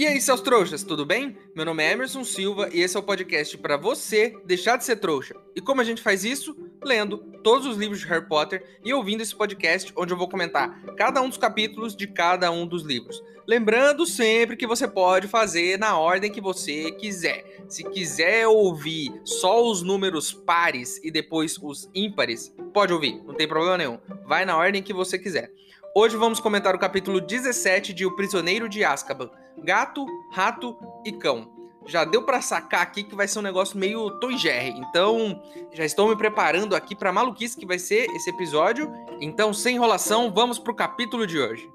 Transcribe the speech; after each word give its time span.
E 0.00 0.06
aí, 0.06 0.18
seus 0.18 0.40
trouxas, 0.40 0.82
tudo 0.82 1.04
bem? 1.04 1.36
Meu 1.54 1.66
nome 1.66 1.84
é 1.84 1.92
Emerson 1.92 2.24
Silva 2.24 2.70
e 2.72 2.80
esse 2.80 2.96
é 2.96 2.98
o 2.98 3.02
podcast 3.02 3.58
para 3.58 3.76
você 3.76 4.34
deixar 4.46 4.78
de 4.78 4.84
ser 4.86 4.96
trouxa. 4.96 5.34
E 5.54 5.60
como 5.60 5.82
a 5.82 5.84
gente 5.84 6.00
faz 6.00 6.24
isso? 6.24 6.56
Lendo 6.82 7.18
todos 7.44 7.66
os 7.66 7.76
livros 7.76 8.00
de 8.00 8.06
Harry 8.06 8.26
Potter 8.26 8.64
e 8.82 8.94
ouvindo 8.94 9.20
esse 9.20 9.36
podcast 9.36 9.92
onde 9.94 10.14
eu 10.14 10.16
vou 10.16 10.26
comentar 10.26 10.82
cada 10.96 11.20
um 11.20 11.28
dos 11.28 11.36
capítulos 11.36 11.94
de 11.94 12.06
cada 12.06 12.50
um 12.50 12.66
dos 12.66 12.82
livros. 12.82 13.22
Lembrando 13.46 14.06
sempre 14.06 14.56
que 14.56 14.66
você 14.66 14.88
pode 14.88 15.28
fazer 15.28 15.78
na 15.78 15.98
ordem 15.98 16.32
que 16.32 16.40
você 16.40 16.92
quiser. 16.92 17.62
Se 17.68 17.84
quiser 17.84 18.46
ouvir 18.46 19.12
só 19.22 19.62
os 19.70 19.82
números 19.82 20.32
pares 20.32 20.98
e 21.04 21.10
depois 21.10 21.58
os 21.58 21.90
ímpares, 21.94 22.50
pode 22.72 22.94
ouvir, 22.94 23.22
não 23.26 23.34
tem 23.34 23.46
problema 23.46 23.76
nenhum. 23.76 23.98
Vai 24.24 24.46
na 24.46 24.56
ordem 24.56 24.82
que 24.82 24.94
você 24.94 25.18
quiser. 25.18 25.52
Hoje 25.92 26.16
vamos 26.16 26.38
comentar 26.38 26.72
o 26.72 26.78
capítulo 26.78 27.20
17 27.20 27.92
de 27.92 28.06
O 28.06 28.14
Prisioneiro 28.14 28.68
de 28.68 28.84
Azkaban. 28.84 29.28
Gato, 29.58 30.06
rato 30.32 30.78
e 31.04 31.10
cão. 31.10 31.50
Já 31.84 32.04
deu 32.04 32.22
para 32.22 32.40
sacar 32.40 32.82
aqui 32.82 33.02
que 33.02 33.16
vai 33.16 33.26
ser 33.26 33.40
um 33.40 33.42
negócio 33.42 33.76
meio 33.76 34.08
Tom 34.20 34.36
Jerry. 34.36 34.70
Então, 34.78 35.42
já 35.72 35.84
estou 35.84 36.08
me 36.08 36.14
preparando 36.14 36.76
aqui 36.76 36.94
para 36.94 37.12
maluquice 37.12 37.56
que 37.56 37.66
vai 37.66 37.78
ser 37.78 38.08
esse 38.14 38.30
episódio. 38.30 38.88
Então, 39.20 39.52
sem 39.52 39.74
enrolação, 39.74 40.30
vamos 40.32 40.60
pro 40.60 40.72
capítulo 40.76 41.26
de 41.26 41.40
hoje. 41.40 41.68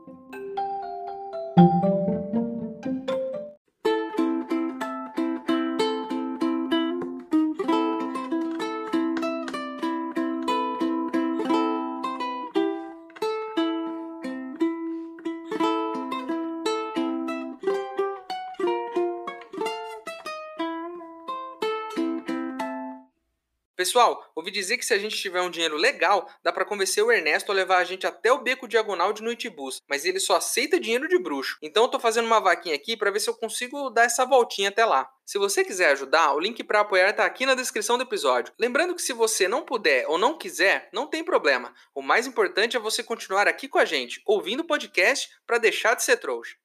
Pessoal, 23.86 24.32
ouvi 24.34 24.50
dizer 24.50 24.80
que 24.80 24.86
se 24.86 24.96
a 24.96 24.98
gente 24.98 25.16
tiver 25.16 25.44
um 25.44 25.50
dinheiro 25.52 25.78
legal, 25.78 26.28
dá 26.42 26.52
para 26.52 26.66
convencer 26.66 27.04
o 27.04 27.12
Ernesto 27.12 27.52
a 27.52 27.56
levar 27.56 27.78
a 27.78 27.84
gente 27.84 28.08
até 28.08 28.32
o 28.32 28.42
beco 28.42 28.68
diagonal 28.68 29.14
de 29.14 29.22
Noitibus, 29.22 29.80
mas 29.88 30.06
ele 30.06 30.20
só 30.20 30.38
aceita 30.38 30.80
dinheiro 30.80 31.08
de 31.08 31.20
bruxo. 31.20 31.60
Então 31.62 31.84
eu 31.84 31.88
tô 31.88 32.00
fazendo 32.00 32.26
uma 32.26 32.40
vaquinha 32.40 32.74
aqui 32.74 32.98
para 32.98 33.12
ver 33.12 33.20
se 33.20 33.30
eu 33.30 33.36
consigo 33.36 33.92
dar 33.92 34.06
essa 34.06 34.26
voltinha 34.26 34.70
até 34.70 34.84
lá. 34.84 35.08
Se 35.24 35.38
você 35.38 35.64
quiser 35.64 35.92
ajudar, 35.92 36.34
o 36.34 36.40
link 36.40 36.64
para 36.64 36.80
apoiar 36.80 37.14
tá 37.14 37.26
aqui 37.26 37.46
na 37.46 37.54
descrição 37.54 37.96
do 37.96 38.04
episódio. 38.04 38.52
Lembrando 38.58 38.96
que 38.96 39.04
se 39.04 39.14
você 39.14 39.48
não 39.48 39.62
puder 39.62 40.08
ou 40.08 40.18
não 40.18 40.36
quiser, 40.36 40.90
não 40.92 41.06
tem 41.06 41.24
problema. 41.24 41.72
O 41.94 42.02
mais 42.02 42.26
importante 42.26 42.76
é 42.76 42.80
você 42.80 43.04
continuar 43.04 43.48
aqui 43.48 43.68
com 43.68 43.78
a 43.78 43.86
gente, 43.86 44.20
ouvindo 44.26 44.62
o 44.62 44.68
podcast 44.68 45.30
para 45.46 45.60
deixar 45.60 45.94
de 45.94 46.04
ser 46.04 46.18
trouxa. 46.18 46.56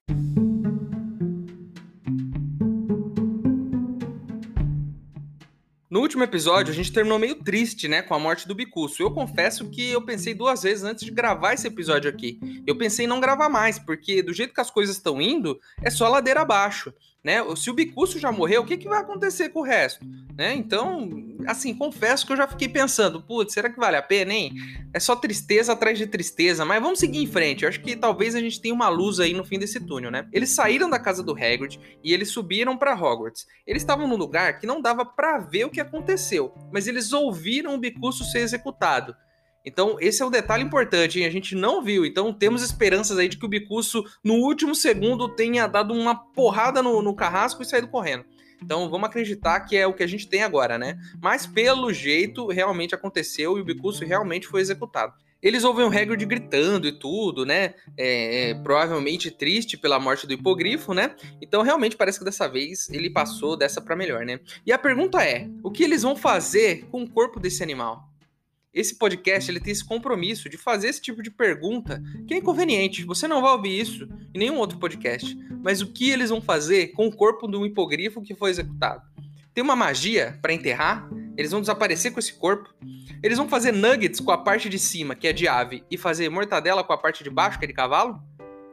No 5.91 6.01
último 6.01 6.23
episódio, 6.23 6.73
a 6.73 6.75
gente 6.75 6.93
terminou 6.93 7.19
meio 7.19 7.35
triste, 7.35 7.89
né, 7.89 8.01
com 8.01 8.15
a 8.15 8.19
morte 8.19 8.47
do 8.47 8.55
Bicuço. 8.55 9.03
Eu 9.03 9.11
confesso 9.11 9.69
que 9.69 9.91
eu 9.91 10.01
pensei 10.01 10.33
duas 10.33 10.63
vezes 10.63 10.85
antes 10.85 11.05
de 11.05 11.11
gravar 11.11 11.55
esse 11.55 11.67
episódio 11.67 12.09
aqui. 12.09 12.39
Eu 12.65 12.79
pensei 12.79 13.07
em 13.07 13.09
não 13.09 13.19
gravar 13.19 13.49
mais, 13.49 13.77
porque 13.77 14.23
do 14.23 14.33
jeito 14.33 14.55
que 14.55 14.61
as 14.61 14.71
coisas 14.71 14.97
estão 14.97 15.21
indo, 15.21 15.61
é 15.83 15.91
só 15.91 16.09
ladeira 16.09 16.43
abaixo 16.43 16.95
né? 17.23 17.39
Se 17.57 17.71
o 17.71 17.75
Bicuço 17.75 18.19
já 18.19 18.33
morreu, 18.33 18.63
o 18.63 18.67
que, 18.67 18.77
que 18.77 18.89
vai 18.89 19.01
acontecer 19.01 19.51
com 19.51 19.61
o 19.61 19.65
resto? 19.65 20.05
Né? 20.37 20.55
Então, 20.55 21.09
assim, 21.47 21.75
confesso 21.75 22.27
que 22.27 22.33
eu 22.33 22.37
já 22.37 22.47
fiquei 22.47 22.69
pensando, 22.69 23.21
putz, 23.21 23.53
será 23.53 23.71
que 23.71 23.79
vale 23.79 23.97
a 23.97 24.03
pena, 24.03 24.33
hein? 24.33 24.53
É 24.93 25.01
só 25.01 25.17
tristeza 25.17 25.73
atrás 25.73 25.99
de 25.99 26.07
tristeza, 26.07 26.65
mas 26.65 26.83
vamos 26.83 26.99
seguir 26.99 27.19
em 27.19 27.27
frente. 27.27 27.63
Eu 27.63 27.69
acho 27.69 27.81
que 27.81 27.97
talvez 27.97 28.35
a 28.35 28.41
gente 28.41 28.61
tenha 28.61 28.75
uma 28.75 28.89
luz 28.89 29.21
aí 29.21 29.33
no 29.33 29.45
fim 29.45 29.59
desse 29.59 29.81
túnel, 29.81 30.11
né? 30.11 30.27
Eles 30.33 30.51
saíram 30.51 30.89
da 30.89 30.99
casa 30.99 31.23
do 31.23 31.33
Hagrid 31.33 31.79
e 32.03 32.13
eles 32.13 32.31
subiram 32.31 32.77
para 32.77 32.95
Hogwarts. 32.95 33.47
Eles 33.67 33.83
estavam 33.83 34.07
num 34.07 34.17
lugar 34.17 34.59
que 34.59 34.67
não 34.67 34.81
dava 34.81 35.05
para 35.05 35.39
ver 35.39 35.65
o 35.65 35.71
que 35.71 35.81
aconteceu, 35.81 36.55
mas 36.73 36.87
eles 36.87 37.13
ouviram 37.13 37.75
o 37.75 37.79
Bicuço 37.79 38.25
ser 38.25 38.41
executado. 38.41 39.15
Então, 39.65 39.97
esse 40.01 40.23
é 40.23 40.25
o 40.25 40.31
detalhe 40.31 40.65
importante, 40.65 41.21
hein? 41.21 41.27
A 41.27 41.31
gente 41.31 41.55
não 41.55 41.83
viu. 41.83 42.07
Então, 42.07 42.33
temos 42.33 42.63
esperanças 42.63 43.19
aí 43.19 43.29
de 43.29 43.37
que 43.37 43.45
o 43.45 43.49
Bicuço, 43.49 44.03
no 44.25 44.35
último 44.35 44.75
segundo, 44.75 45.29
tenha 45.29 45.67
dado 45.67 45.93
uma 45.93 46.15
porrada 46.15 46.83
no, 46.83 47.03
no 47.03 47.15
carrasco 47.15 47.63
e 47.63 47.67
saído 47.67 47.89
correndo. 47.89 48.25
Então, 48.63 48.89
vamos 48.91 49.09
acreditar 49.09 49.61
que 49.61 49.77
é 49.77 49.87
o 49.87 49.95
que 49.95 50.03
a 50.03 50.07
gente 50.07 50.29
tem 50.29 50.43
agora, 50.43 50.79
né? 50.79 50.99
Mas, 51.21 51.47
pelo 51.47 51.93
jeito, 51.93 52.47
realmente 52.49 52.95
aconteceu 52.95 53.57
e 53.59 53.61
o 53.61 53.65
Bicuço 53.65 54.05
realmente 54.05 54.47
foi 54.47 54.61
executado. 54.61 55.15
Eles 55.43 55.65
ouvem 55.65 55.87
o 55.87 55.89
Hagrid 55.89 56.27
gritando 56.27 56.87
e 56.87 56.93
tudo, 56.93 57.47
né? 57.47 57.75
É, 57.97 58.51
é, 58.51 58.55
provavelmente 58.55 59.31
triste 59.31 59.79
pela 59.79 59.99
morte 59.99 60.27
do 60.27 60.35
hipogrifo, 60.35 60.93
né? 60.93 61.15
Então 61.41 61.63
realmente 61.63 61.97
parece 61.97 62.19
que 62.19 62.25
dessa 62.25 62.47
vez 62.47 62.91
ele 62.91 63.09
passou 63.09 63.57
dessa 63.57 63.81
para 63.81 63.97
melhor, 63.97 64.27
né? 64.27 64.39
E 64.67 64.73
a 64.73 64.79
pergunta 64.79 65.25
é: 65.25 65.49
o 65.63 65.71
que 65.71 65.83
eles 65.83 66.03
vão 66.03 66.15
fazer 66.15 66.85
com 66.91 67.03
o 67.03 67.09
corpo 67.09 67.41
desse 67.41 67.63
animal? 67.63 68.10
Esse 68.73 68.97
podcast 68.97 69.51
ele 69.51 69.61
tem 69.61 69.73
esse 69.73 69.85
compromisso 69.85 70.49
de 70.49 70.57
fazer 70.57 70.89
esse 70.89 71.01
tipo 71.01 71.23
de 71.23 71.31
pergunta 71.31 72.03
que 72.27 72.35
é 72.35 72.37
inconveniente. 72.37 73.05
Você 73.05 73.27
não 73.27 73.43
vai 73.43 73.53
ouvir 73.53 73.81
isso 73.81 74.09
em 74.35 74.39
nenhum 74.39 74.59
outro 74.59 74.79
podcast. 74.79 75.37
Mas 75.63 75.81
o 75.81 75.89
que 75.89 76.11
eles 76.11 76.31
vão 76.31 76.41
fazer 76.41 76.89
com 76.89 77.07
o 77.07 77.15
corpo 77.15 77.49
de 77.49 77.57
um 77.57 77.67
hipogrifo 77.67 78.23
que 78.23 78.35
foi 78.35 78.51
executado? 78.51 79.03
Tem 79.53 79.63
uma 79.63 79.77
magia 79.77 80.39
para 80.41 80.53
enterrar? 80.53 81.09
Eles 81.37 81.51
vão 81.51 81.61
desaparecer 81.61 82.13
com 82.13 82.21
esse 82.21 82.33
corpo? 82.33 82.73
Eles 83.23 83.37
vão 83.37 83.49
fazer 83.49 83.73
nuggets 83.73 84.21
com 84.21 84.31
a 84.31 84.39
parte 84.39 84.69
de 84.69 84.79
cima, 84.79 85.15
que 85.15 85.27
é 85.27 85.33
de 85.33 85.49
ave, 85.49 85.85
e 85.91 85.99
fazer 85.99 86.29
mortadela 86.29 86.85
com 86.85 86.93
a 86.93 86.99
parte 86.99 87.25
de 87.25 87.31
baixo, 87.31 87.59
que 87.59 87.65
é 87.65 87.69
de 87.69 87.75
cavalo? 87.75 88.23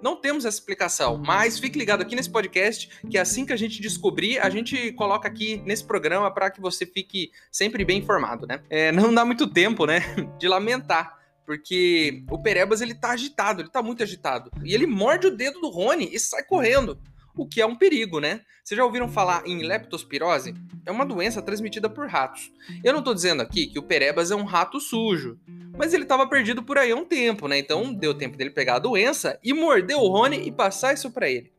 Não 0.01 0.15
temos 0.15 0.45
essa 0.45 0.57
explicação, 0.57 1.17
mas 1.17 1.57
fique 1.59 1.77
ligado 1.77 2.01
aqui 2.01 2.15
nesse 2.15 2.29
podcast 2.29 2.89
que 3.09 3.17
assim 3.17 3.45
que 3.45 3.53
a 3.53 3.57
gente 3.57 3.81
descobrir, 3.81 4.39
a 4.39 4.49
gente 4.49 4.91
coloca 4.93 5.27
aqui 5.27 5.61
nesse 5.65 5.83
programa 5.83 6.31
para 6.31 6.51
que 6.51 6.61
você 6.61 6.85
fique 6.85 7.31
sempre 7.51 7.83
bem 7.83 7.99
informado, 7.99 8.45
né? 8.45 8.61
É, 8.69 8.91
não 8.91 9.13
dá 9.13 9.25
muito 9.25 9.47
tempo, 9.47 9.85
né, 9.85 10.01
de 10.37 10.47
lamentar 10.47 11.17
porque 11.47 12.25
o 12.29 12.37
Perebas 12.37 12.81
ele 12.81 12.93
tá 12.93 13.11
agitado, 13.11 13.61
ele 13.61 13.69
tá 13.69 13.81
muito 13.81 14.03
agitado. 14.03 14.51
E 14.65 14.73
ele 14.73 14.85
morde 14.85 15.27
o 15.27 15.31
dedo 15.35 15.61
do 15.61 15.69
Rony 15.69 16.09
e 16.11 16.19
sai 16.19 16.43
correndo, 16.43 16.99
o 17.37 17.47
que 17.47 17.61
é 17.61 17.65
um 17.65 17.75
perigo, 17.75 18.19
né? 18.19 18.41
Vocês 18.63 18.77
já 18.77 18.83
ouviram 18.83 19.07
falar 19.07 19.43
em 19.45 19.63
leptospirose? 19.63 20.53
É 20.85 20.91
uma 20.91 21.05
doença 21.05 21.41
transmitida 21.41 21.89
por 21.89 22.07
ratos. 22.07 22.51
Eu 22.83 22.93
não 22.93 23.01
tô 23.01 23.13
dizendo 23.13 23.41
aqui 23.41 23.67
que 23.67 23.79
o 23.79 23.83
Perebas 23.83 24.31
é 24.31 24.35
um 24.35 24.43
rato 24.43 24.79
sujo, 24.79 25.39
mas 25.77 25.93
ele 25.93 26.03
estava 26.03 26.27
perdido 26.27 26.63
por 26.63 26.77
aí 26.77 26.91
há 26.91 26.95
um 26.95 27.05
tempo, 27.05 27.47
né? 27.47 27.57
Então 27.57 27.93
deu 27.93 28.13
tempo 28.13 28.37
dele 28.37 28.49
pegar 28.49 28.75
a 28.75 28.79
doença 28.79 29.39
e 29.43 29.53
morder 29.53 29.97
o 29.97 30.07
Rony 30.07 30.47
e 30.47 30.51
passar 30.51 30.93
isso 30.93 31.11
para 31.11 31.29
ele. 31.29 31.51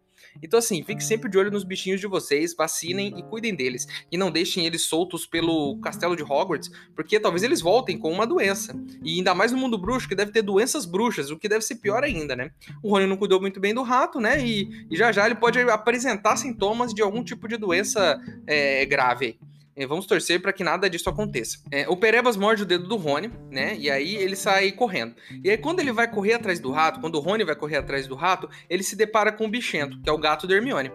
Então, 0.42 0.58
assim, 0.58 0.82
fique 0.82 1.02
sempre 1.02 1.30
de 1.30 1.38
olho 1.38 1.50
nos 1.50 1.64
bichinhos 1.64 2.00
de 2.00 2.06
vocês, 2.06 2.54
vacinem 2.54 3.18
e 3.18 3.22
cuidem 3.22 3.54
deles. 3.54 3.86
E 4.10 4.16
não 4.16 4.30
deixem 4.30 4.66
eles 4.66 4.82
soltos 4.82 5.26
pelo 5.26 5.78
castelo 5.80 6.16
de 6.16 6.22
Hogwarts, 6.22 6.70
porque 6.94 7.18
talvez 7.18 7.42
eles 7.42 7.60
voltem 7.60 7.98
com 7.98 8.10
uma 8.10 8.26
doença. 8.26 8.74
E 9.02 9.18
ainda 9.18 9.34
mais 9.34 9.52
no 9.52 9.58
mundo 9.58 9.78
bruxo, 9.78 10.08
que 10.08 10.14
deve 10.14 10.32
ter 10.32 10.42
doenças 10.42 10.86
bruxas, 10.86 11.30
o 11.30 11.38
que 11.38 11.48
deve 11.48 11.64
ser 11.64 11.76
pior 11.76 12.02
ainda, 12.02 12.34
né? 12.34 12.50
O 12.82 12.90
Rony 12.90 13.06
não 13.06 13.16
cuidou 13.16 13.40
muito 13.40 13.60
bem 13.60 13.74
do 13.74 13.82
rato, 13.82 14.20
né? 14.20 14.44
E, 14.44 14.86
e 14.90 14.96
já 14.96 15.12
já 15.12 15.26
ele 15.26 15.34
pode 15.34 15.58
apresentar 15.60 16.36
sintomas 16.36 16.92
de 16.94 17.02
algum 17.02 17.22
tipo 17.22 17.48
de 17.48 17.56
doença 17.56 18.20
é, 18.46 18.84
grave. 18.86 19.38
É, 19.78 19.86
vamos 19.86 20.06
torcer 20.06 20.42
para 20.42 20.52
que 20.52 20.64
nada 20.64 20.90
disso 20.90 21.08
aconteça. 21.08 21.58
É, 21.70 21.88
o 21.88 21.96
Perebas 21.96 22.36
morde 22.36 22.64
o 22.64 22.66
dedo 22.66 22.88
do 22.88 22.96
Rony, 22.96 23.30
né? 23.48 23.76
E 23.78 23.88
aí 23.88 24.16
ele 24.16 24.34
sai 24.34 24.72
correndo. 24.72 25.14
E 25.44 25.48
aí, 25.48 25.56
quando 25.56 25.78
ele 25.78 25.92
vai 25.92 26.10
correr 26.10 26.34
atrás 26.34 26.58
do 26.58 26.72
rato, 26.72 27.00
quando 27.00 27.14
o 27.14 27.20
Rony 27.20 27.44
vai 27.44 27.54
correr 27.54 27.76
atrás 27.76 28.08
do 28.08 28.16
rato, 28.16 28.50
ele 28.68 28.82
se 28.82 28.96
depara 28.96 29.30
com 29.30 29.46
o 29.46 29.48
Bichento, 29.48 30.00
que 30.02 30.10
é 30.10 30.12
o 30.12 30.18
gato 30.18 30.48
da 30.48 30.56
Hermione. 30.56 30.90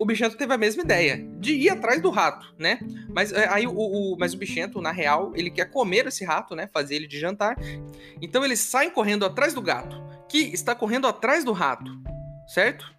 O 0.00 0.04
Bichento 0.04 0.36
teve 0.36 0.52
a 0.52 0.58
mesma 0.58 0.82
ideia, 0.82 1.24
de 1.38 1.52
ir 1.52 1.70
atrás 1.70 2.02
do 2.02 2.10
rato, 2.10 2.52
né? 2.58 2.80
Mas 3.08 3.32
é, 3.32 3.48
aí 3.48 3.68
o, 3.68 3.72
o, 3.72 4.16
mas 4.18 4.34
o 4.34 4.36
Bichento, 4.36 4.80
na 4.80 4.90
real, 4.90 5.32
ele 5.36 5.48
quer 5.48 5.70
comer 5.70 6.08
esse 6.08 6.24
rato, 6.24 6.56
né? 6.56 6.68
Fazer 6.72 6.96
ele 6.96 7.06
de 7.06 7.20
jantar. 7.20 7.56
Então 8.20 8.44
eles 8.44 8.58
saem 8.58 8.90
correndo 8.90 9.24
atrás 9.24 9.54
do 9.54 9.62
gato, 9.62 9.96
que 10.28 10.38
está 10.38 10.74
correndo 10.74 11.06
atrás 11.06 11.44
do 11.44 11.52
rato, 11.52 11.88
certo? 12.48 12.92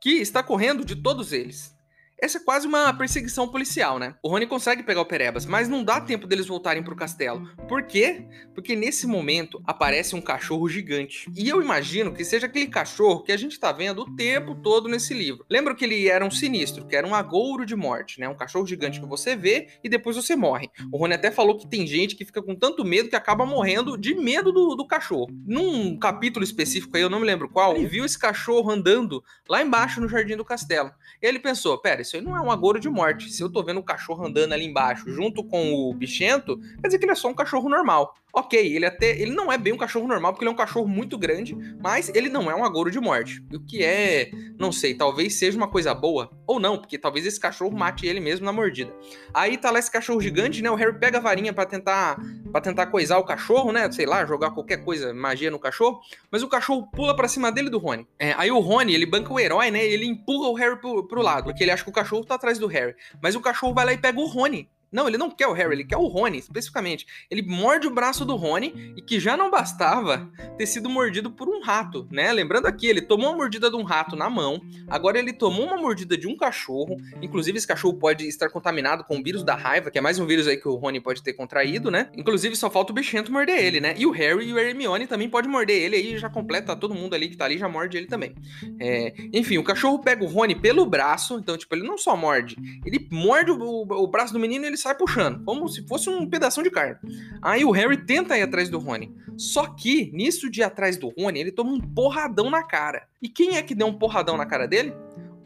Que 0.00 0.14
está 0.14 0.42
correndo 0.42 0.84
de 0.84 0.96
todos 0.96 1.32
eles. 1.32 1.78
Essa 2.22 2.36
é 2.36 2.40
quase 2.40 2.66
uma 2.66 2.92
perseguição 2.92 3.48
policial, 3.48 3.98
né? 3.98 4.14
O 4.22 4.28
Rony 4.28 4.46
consegue 4.46 4.82
pegar 4.82 5.00
o 5.00 5.06
Perebas, 5.06 5.46
mas 5.46 5.68
não 5.68 5.82
dá 5.82 5.98
tempo 6.02 6.26
deles 6.26 6.46
voltarem 6.46 6.82
pro 6.82 6.94
castelo. 6.94 7.48
Por 7.66 7.84
quê? 7.84 8.26
Porque 8.54 8.76
nesse 8.76 9.06
momento 9.06 9.62
aparece 9.66 10.14
um 10.14 10.20
cachorro 10.20 10.68
gigante. 10.68 11.30
E 11.34 11.48
eu 11.48 11.62
imagino 11.62 12.12
que 12.12 12.22
seja 12.22 12.44
aquele 12.46 12.66
cachorro 12.66 13.22
que 13.22 13.32
a 13.32 13.38
gente 13.38 13.58
tá 13.58 13.72
vendo 13.72 14.02
o 14.02 14.16
tempo 14.16 14.54
todo 14.54 14.86
nesse 14.86 15.14
livro. 15.14 15.46
Lembra 15.48 15.74
que 15.74 15.82
ele 15.82 16.08
era 16.08 16.22
um 16.22 16.30
sinistro, 16.30 16.86
que 16.86 16.94
era 16.94 17.06
um 17.06 17.14
agouro 17.14 17.64
de 17.64 17.74
morte, 17.74 18.20
né? 18.20 18.28
Um 18.28 18.36
cachorro 18.36 18.66
gigante 18.66 19.00
que 19.00 19.06
você 19.06 19.34
vê 19.34 19.68
e 19.82 19.88
depois 19.88 20.14
você 20.14 20.36
morre. 20.36 20.68
O 20.92 20.98
Rony 20.98 21.14
até 21.14 21.30
falou 21.30 21.56
que 21.56 21.66
tem 21.66 21.86
gente 21.86 22.14
que 22.14 22.26
fica 22.26 22.42
com 22.42 22.54
tanto 22.54 22.84
medo 22.84 23.08
que 23.08 23.16
acaba 23.16 23.46
morrendo 23.46 23.96
de 23.96 24.14
medo 24.14 24.52
do, 24.52 24.76
do 24.76 24.86
cachorro. 24.86 25.30
Num 25.46 25.98
capítulo 25.98 26.44
específico 26.44 26.94
aí, 26.98 27.02
eu 27.02 27.08
não 27.08 27.20
me 27.20 27.26
lembro 27.26 27.48
qual, 27.48 27.76
ele 27.76 27.86
viu 27.86 28.04
esse 28.04 28.18
cachorro 28.18 28.70
andando 28.70 29.24
lá 29.48 29.62
embaixo 29.62 30.02
no 30.02 30.08
jardim 30.08 30.36
do 30.36 30.44
castelo. 30.44 30.90
E 31.22 31.26
ele 31.26 31.38
pensou: 31.38 31.78
pera, 31.78 32.02
isso 32.10 32.16
aí 32.16 32.22
não 32.22 32.36
é 32.36 32.40
um 32.40 32.50
agouro 32.50 32.80
de 32.80 32.88
morte. 32.88 33.30
Se 33.30 33.40
eu 33.40 33.48
tô 33.48 33.62
vendo 33.62 33.78
um 33.78 33.84
cachorro 33.84 34.26
andando 34.26 34.52
ali 34.52 34.64
embaixo 34.64 35.08
junto 35.08 35.44
com 35.44 35.72
o 35.72 35.94
bichento, 35.94 36.58
quer 36.80 36.88
dizer 36.88 36.98
que 36.98 37.04
ele 37.04 37.12
é 37.12 37.14
só 37.14 37.28
um 37.28 37.34
cachorro 37.34 37.68
normal. 37.68 38.16
Ok, 38.32 38.58
ele 38.58 38.86
até. 38.86 39.10
Ele 39.10 39.32
não 39.32 39.52
é 39.52 39.58
bem 39.58 39.72
um 39.72 39.76
cachorro 39.76 40.06
normal, 40.06 40.32
porque 40.32 40.44
ele 40.44 40.50
é 40.50 40.52
um 40.52 40.56
cachorro 40.56 40.86
muito 40.86 41.18
grande, 41.18 41.56
mas 41.80 42.08
ele 42.14 42.28
não 42.28 42.50
é 42.50 42.54
um 42.54 42.64
agouro 42.64 42.90
de 42.90 43.00
morte. 43.00 43.42
O 43.52 43.60
que 43.60 43.82
é, 43.82 44.30
não 44.58 44.70
sei, 44.70 44.94
talvez 44.94 45.34
seja 45.38 45.56
uma 45.56 45.68
coisa 45.68 45.94
boa, 45.94 46.30
ou 46.46 46.60
não, 46.60 46.78
porque 46.78 46.98
talvez 46.98 47.26
esse 47.26 47.40
cachorro 47.40 47.76
mate 47.76 48.06
ele 48.06 48.20
mesmo 48.20 48.46
na 48.46 48.52
mordida. 48.52 48.92
Aí 49.34 49.56
tá 49.56 49.70
lá 49.70 49.78
esse 49.78 49.90
cachorro 49.90 50.20
gigante, 50.20 50.62
né? 50.62 50.70
O 50.70 50.74
Harry 50.74 50.98
pega 50.98 51.18
a 51.18 51.20
varinha 51.20 51.52
para 51.52 51.66
tentar 51.66 52.18
para 52.50 52.60
tentar 52.60 52.86
coisar 52.86 53.18
o 53.18 53.24
cachorro, 53.24 53.72
né? 53.72 53.90
Sei 53.90 54.06
lá, 54.06 54.24
jogar 54.24 54.50
qualquer 54.50 54.84
coisa, 54.84 55.12
magia 55.12 55.50
no 55.50 55.58
cachorro, 55.58 56.00
mas 56.30 56.42
o 56.42 56.48
cachorro 56.48 56.88
pula 56.90 57.14
para 57.14 57.28
cima 57.28 57.50
dele 57.50 57.70
do 57.70 57.78
Rony. 57.78 58.06
É, 58.18 58.34
aí 58.36 58.50
o 58.50 58.60
Rony, 58.60 58.94
ele 58.94 59.06
banca 59.06 59.32
o 59.32 59.40
herói, 59.40 59.70
né? 59.70 59.84
Ele 59.84 60.04
empurra 60.04 60.48
o 60.48 60.54
Harry 60.54 60.80
pro, 60.80 61.06
pro 61.06 61.22
lado, 61.22 61.44
porque 61.44 61.64
ele 61.64 61.70
acha 61.70 61.84
que 61.84 61.90
o 61.90 61.92
cachorro 61.92 62.24
tá 62.24 62.34
atrás 62.34 62.58
do 62.58 62.66
Harry. 62.66 62.94
Mas 63.22 63.34
o 63.34 63.40
cachorro 63.40 63.74
vai 63.74 63.84
lá 63.84 63.92
e 63.92 63.98
pega 63.98 64.20
o 64.20 64.26
Rony. 64.26 64.68
Não, 64.92 65.06
ele 65.06 65.16
não 65.16 65.30
quer 65.30 65.46
o 65.46 65.52
Harry, 65.52 65.74
ele 65.74 65.84
quer 65.84 65.96
o 65.96 66.06
Rony, 66.06 66.38
especificamente. 66.38 67.06
Ele 67.30 67.42
morde 67.42 67.86
o 67.86 67.90
braço 67.90 68.24
do 68.24 68.34
Rony 68.36 68.94
e 68.96 69.02
que 69.02 69.20
já 69.20 69.36
não 69.36 69.50
bastava 69.50 70.30
ter 70.58 70.66
sido 70.66 70.88
mordido 70.88 71.30
por 71.30 71.48
um 71.48 71.60
rato, 71.60 72.08
né? 72.10 72.32
Lembrando 72.32 72.66
aqui, 72.66 72.86
ele 72.86 73.00
tomou 73.00 73.30
uma 73.30 73.36
mordida 73.36 73.70
de 73.70 73.76
um 73.76 73.82
rato 73.82 74.16
na 74.16 74.28
mão, 74.28 74.60
agora 74.88 75.18
ele 75.18 75.32
tomou 75.32 75.66
uma 75.66 75.76
mordida 75.76 76.16
de 76.16 76.26
um 76.26 76.36
cachorro. 76.36 76.96
Inclusive, 77.22 77.58
esse 77.58 77.66
cachorro 77.66 77.94
pode 77.94 78.26
estar 78.26 78.50
contaminado 78.50 79.04
com 79.04 79.18
o 79.18 79.22
vírus 79.22 79.44
da 79.44 79.54
raiva, 79.54 79.90
que 79.90 79.98
é 79.98 80.00
mais 80.00 80.18
um 80.18 80.26
vírus 80.26 80.48
aí 80.48 80.56
que 80.56 80.68
o 80.68 80.74
Rony 80.74 81.00
pode 81.00 81.22
ter 81.22 81.32
contraído, 81.34 81.90
né? 81.90 82.10
Inclusive, 82.16 82.56
só 82.56 82.68
falta 82.68 82.92
o 82.92 82.94
bichento 82.94 83.30
morder 83.30 83.62
ele, 83.62 83.80
né? 83.80 83.94
E 83.96 84.06
o 84.06 84.10
Harry 84.10 84.48
e 84.48 84.52
o 84.52 84.58
Hermione 84.58 85.06
também 85.06 85.28
pode 85.28 85.48
morder 85.48 85.80
ele 85.80 85.96
aí, 85.96 86.18
já 86.18 86.28
completa 86.28 86.74
todo 86.74 86.94
mundo 86.94 87.14
ali 87.14 87.28
que 87.28 87.36
tá 87.36 87.44
ali, 87.44 87.58
já 87.58 87.68
morde 87.68 87.96
ele 87.96 88.06
também. 88.06 88.34
É... 88.80 89.14
Enfim, 89.32 89.58
o 89.58 89.64
cachorro 89.64 90.00
pega 90.00 90.24
o 90.24 90.26
Rony 90.26 90.54
pelo 90.54 90.84
braço, 90.84 91.38
então, 91.38 91.56
tipo, 91.56 91.74
ele 91.74 91.86
não 91.86 91.96
só 91.96 92.16
morde, 92.16 92.56
ele 92.84 93.06
morde 93.10 93.50
o, 93.50 93.58
o, 93.58 94.04
o 94.04 94.06
braço 94.06 94.32
do 94.32 94.38
menino 94.38 94.64
e 94.64 94.68
ele 94.68 94.79
sai 94.80 94.94
puxando, 94.94 95.44
como 95.44 95.68
se 95.68 95.86
fosse 95.86 96.08
um 96.08 96.28
pedaço 96.28 96.62
de 96.62 96.70
carne. 96.70 96.96
Aí 97.40 97.64
o 97.64 97.70
Harry 97.70 97.96
tenta 98.04 98.36
ir 98.36 98.42
atrás 98.42 98.68
do 98.68 98.78
Rony. 98.78 99.14
Só 99.36 99.66
que, 99.66 100.10
nisso 100.12 100.50
de 100.50 100.60
ir 100.60 100.64
atrás 100.64 100.96
do 100.96 101.08
Rony, 101.08 101.40
ele 101.40 101.52
toma 101.52 101.72
um 101.72 101.80
porradão 101.80 102.50
na 102.50 102.62
cara. 102.62 103.06
E 103.22 103.28
quem 103.28 103.56
é 103.56 103.62
que 103.62 103.74
deu 103.74 103.86
um 103.86 103.98
porradão 103.98 104.36
na 104.36 104.46
cara 104.46 104.66
dele? 104.66 104.94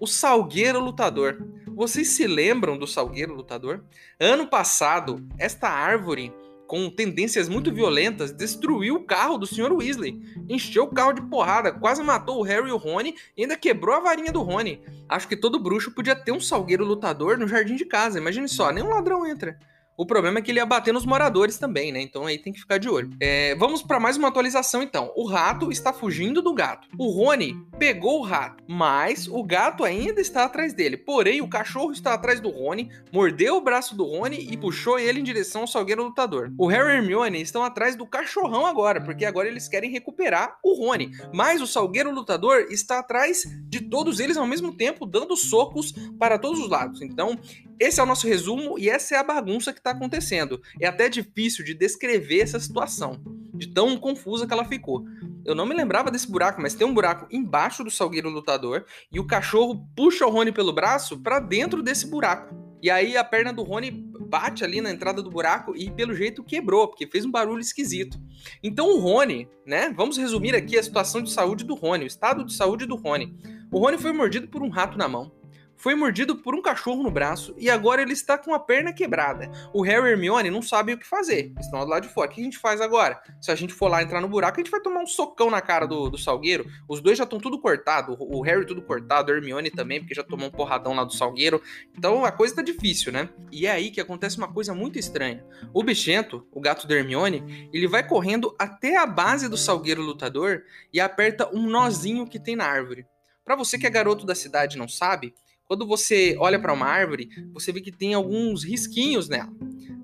O 0.00 0.06
Salgueiro 0.06 0.81
Lutador. 0.81 1.38
Vocês 1.75 2.08
se 2.08 2.26
lembram 2.26 2.78
do 2.78 2.86
Salgueiro 2.86 3.34
Lutador? 3.34 3.84
Ano 4.19 4.46
passado, 4.46 5.26
esta 5.38 5.69
árvore 5.69 6.32
com 6.66 6.90
tendências 6.90 7.49
muito 7.49 7.72
violentas, 7.72 8.32
destruiu 8.32 8.96
o 8.96 9.05
carro 9.05 9.38
do 9.38 9.46
Sr. 9.46 9.72
Weasley. 9.72 10.20
Encheu 10.49 10.84
o 10.84 10.93
carro 10.93 11.12
de 11.12 11.22
porrada, 11.22 11.72
quase 11.72 12.02
matou 12.02 12.38
o 12.38 12.43
Harry 12.43 12.69
e 12.69 12.72
o 12.72 12.76
Rony 12.76 13.14
e 13.37 13.43
ainda 13.43 13.56
quebrou 13.56 13.94
a 13.94 14.00
varinha 14.00 14.32
do 14.32 14.43
Rony. 14.43 14.81
Acho 15.08 15.28
que 15.28 15.37
todo 15.37 15.62
bruxo 15.62 15.93
podia 15.93 16.16
ter 16.16 16.32
um 16.32 16.40
salgueiro 16.40 16.84
lutador 16.84 17.38
no 17.38 17.46
jardim 17.46 17.76
de 17.76 17.84
casa. 17.84 18.19
Imagine 18.19 18.49
só, 18.49 18.70
nenhum 18.70 18.88
ladrão 18.88 19.26
entra. 19.26 19.58
O 19.96 20.05
problema 20.05 20.38
é 20.38 20.43
que 20.43 20.50
ele 20.50 20.58
ia 20.58 20.67
bater 20.67 20.93
nos 20.93 21.06
moradores 21.06 21.58
também, 21.58 21.93
né? 21.93 22.00
Então 22.00 22.26
aí 22.26 22.38
tem 22.38 22.52
que 22.52 22.61
ficar 22.61 22.79
de 22.79 22.88
olho. 22.88 23.11
É, 23.20 23.55
vamos 23.55 23.82
para 23.82 24.00
mais 24.00 24.17
uma 24.17 24.29
atualização 24.29 24.82
então. 24.82 25.12
O 25.14 25.26
rato 25.26 25.70
está 25.70 25.93
fugindo 25.93 26.43
do 26.43 26.52
gato. 26.52 26.88
O 26.99 27.11
Rony 27.11 27.56
pegou 27.79 28.20
o 28.20 28.23
rato, 28.23 28.62
mas 28.69 29.29
o 29.29 29.43
gato 29.44 29.85
ainda 29.85 30.20
está 30.20 30.44
atrás 30.44 30.73
dele. 30.73 30.96
Porém, 30.96 31.41
o 31.41 31.49
cachorro 31.49 31.93
está 31.93 32.14
atrás 32.14 32.41
do 32.41 32.50
Rony, 32.50 32.91
mordeu 33.12 33.56
o 33.56 33.61
braço 33.61 33.96
do 33.96 34.05
Rony 34.05 34.49
e 34.50 34.56
puxou 34.56 34.99
ele 34.99 35.20
em 35.20 35.25
direção 35.25 35.62
ao 35.62 35.67
salgueiro 35.67 36.05
lutador. 36.05 36.52
O 36.58 36.67
Harry 36.67 36.94
e 36.94 36.96
Hermione 36.96 37.41
estão 37.41 37.62
atrás 37.62 37.94
do 37.94 38.06
cachorrão 38.06 38.67
agora, 38.67 39.00
porque 39.00 39.25
agora 39.25 39.49
eles 39.49 39.69
querem 39.69 39.91
recuperar 39.91 40.58
o 40.62 40.75
Rony. 40.75 41.12
Mas 41.32 41.61
o 41.61 41.67
salgueiro 41.67 42.12
lutador 42.12 42.67
está 42.70 42.99
atrás 42.99 43.44
de 43.69 43.81
todos 43.81 44.19
eles 44.19 44.37
ao 44.37 44.46
mesmo 44.46 44.73
tempo, 44.73 45.06
dando 45.06 45.37
socos 45.37 45.93
para 46.19 46.38
todos 46.38 46.61
os 46.61 46.69
lados. 46.69 47.00
Então, 47.02 47.38
esse 47.84 48.00
é 48.00 48.02
o 48.02 48.06
nosso 48.06 48.26
resumo 48.26 48.78
e 48.78 48.88
essa 48.88 49.14
é 49.14 49.19
a 49.19 49.22
bagunça 49.22 49.70
que 49.70 49.78
está 49.78 49.90
acontecendo. 49.90 50.62
É 50.81 50.86
até 50.86 51.06
difícil 51.06 51.62
de 51.62 51.75
descrever 51.75 52.40
essa 52.40 52.58
situação, 52.58 53.20
de 53.52 53.69
tão 53.69 53.94
confusa 53.98 54.46
que 54.46 54.52
ela 54.54 54.64
ficou. 54.64 55.04
Eu 55.44 55.54
não 55.54 55.66
me 55.66 55.75
lembrava 55.75 56.10
desse 56.10 56.31
buraco, 56.31 56.62
mas 56.62 56.72
tem 56.72 56.86
um 56.86 56.94
buraco 56.94 57.26
embaixo 57.31 57.84
do 57.84 57.90
Salgueiro 57.90 58.31
Lutador 58.31 58.86
e 59.12 59.20
o 59.20 59.26
cachorro 59.26 59.86
puxa 59.94 60.26
o 60.26 60.31
Rony 60.31 60.50
pelo 60.50 60.72
braço 60.72 61.20
para 61.20 61.38
dentro 61.38 61.82
desse 61.82 62.06
buraco. 62.06 62.54
E 62.82 62.90
aí 62.90 63.19
a 63.19 63.25
perna 63.25 63.52
do 63.52 63.62
Rony 63.62 63.90
bate 63.90 64.64
ali 64.64 64.81
na 64.81 64.90
entrada 64.90 65.22
do 65.22 65.31
buraco 65.31 65.76
e 65.76 65.90
pelo 65.90 66.14
jeito 66.14 66.42
quebrou, 66.42 66.88
porque 66.88 67.06
fez 67.06 67.26
um 67.26 67.31
barulho 67.31 67.60
esquisito. 67.60 68.19
Então 68.62 68.96
o 68.96 68.98
Rony, 68.98 69.46
né? 69.66 69.92
Vamos 69.94 70.16
resumir 70.16 70.54
aqui 70.54 70.78
a 70.78 70.82
situação 70.82 71.20
de 71.20 71.31
saúde 71.31 71.64
do 71.64 71.75
Rony, 71.75 72.04
o 72.04 72.06
estado 72.06 72.44
de 72.46 72.54
saúde 72.54 72.86
do 72.86 72.96
Rony. 72.96 73.36
O 73.70 73.78
Rony 73.78 73.98
foi 73.98 74.12
mordido 74.14 74.48
por 74.48 74.62
um 74.62 74.70
rato 74.70 74.96
na 74.96 75.06
mão 75.06 75.44
foi 75.84 75.94
mordido 75.94 76.36
por 76.36 76.54
um 76.54 76.62
cachorro 76.62 77.02
no 77.02 77.10
braço 77.10 77.54
e 77.58 77.69
agora 77.69 78.00
ele 78.00 78.14
está 78.14 78.38
com 78.38 78.54
a 78.54 78.58
perna 78.58 78.90
quebrada. 78.90 79.52
O 79.70 79.82
Harry 79.82 80.08
e 80.08 80.12
Hermione 80.12 80.48
não 80.48 80.62
sabem 80.62 80.94
o 80.94 80.98
que 80.98 81.06
fazer, 81.06 81.52
estão 81.60 81.78
do 81.81 81.90
lado 81.90 82.04
de 82.04 82.08
fora. 82.08 82.31
O 82.31 82.32
que 82.32 82.40
a 82.40 82.44
gente 82.44 82.56
faz 82.56 82.81
agora? 82.81 83.20
Se 83.38 83.50
a 83.50 83.54
gente 83.54 83.75
for 83.75 83.88
lá 83.88 84.02
entrar 84.02 84.22
no 84.22 84.26
buraco, 84.26 84.58
a 84.58 84.62
gente 84.62 84.70
vai 84.70 84.81
tomar 84.81 85.02
um 85.02 85.06
socão 85.06 85.50
na 85.50 85.60
cara 85.60 85.86
do, 85.86 86.08
do 86.08 86.16
Salgueiro. 86.16 86.64
Os 86.88 87.02
dois 87.02 87.19
já 87.19 87.25
estão 87.25 87.38
tudo 87.38 87.60
cortado, 87.60 88.16
o 88.19 88.40
Harry 88.40 88.64
tudo 88.64 88.81
cortado, 88.81 89.31
a 89.31 89.34
Hermione 89.34 89.70
também, 89.70 90.00
porque 90.00 90.14
já 90.14 90.25
tomou 90.25 90.48
um 90.48 90.50
porradão 90.50 90.94
lá 90.94 91.04
do 91.04 91.12
Salgueiro. 91.12 91.60
Então 91.94 92.25
a 92.25 92.32
coisa 92.32 92.54
tá 92.54 92.62
difícil, 92.62 93.12
né? 93.12 93.28
E 93.52 93.66
é 93.66 93.70
aí 93.70 93.90
que 93.90 94.00
acontece 94.00 94.38
uma 94.38 94.50
coisa 94.50 94.75
muito 94.75 94.98
estranha. 94.98 95.44
O 95.75 95.82
bichento, 95.82 96.48
o 96.50 96.62
gato 96.62 96.86
da 96.86 96.94
Hermione, 96.94 97.69
ele 97.75 97.86
vai 97.86 98.08
correndo 98.08 98.56
até 98.58 98.96
a 98.96 99.04
base 99.04 99.50
do 99.50 99.58
Salgueiro 99.58 100.00
lutador 100.00 100.62
e 100.90 100.98
aperta 100.98 101.54
um 101.54 101.69
nozinho 101.69 102.26
que 102.26 102.40
tem 102.40 102.56
na 102.56 102.64
árvore. 102.64 103.06
Para 103.44 103.54
você 103.54 103.78
que 103.78 103.86
é 103.86 103.90
garoto 103.90 104.25
da 104.25 104.34
cidade 104.34 104.76
e 104.76 104.78
não 104.78 104.88
sabe, 104.88 105.34
quando 105.66 105.87
você 105.87 106.37
olha 106.38 106.58
para 106.58 106.72
uma 106.72 106.87
árvore, 106.87 107.28
você 107.52 107.72
vê 107.72 107.81
que 107.81 107.93
tem 107.93 108.14
alguns 108.14 108.64
risquinhos 108.64 109.28
nela, 109.28 109.52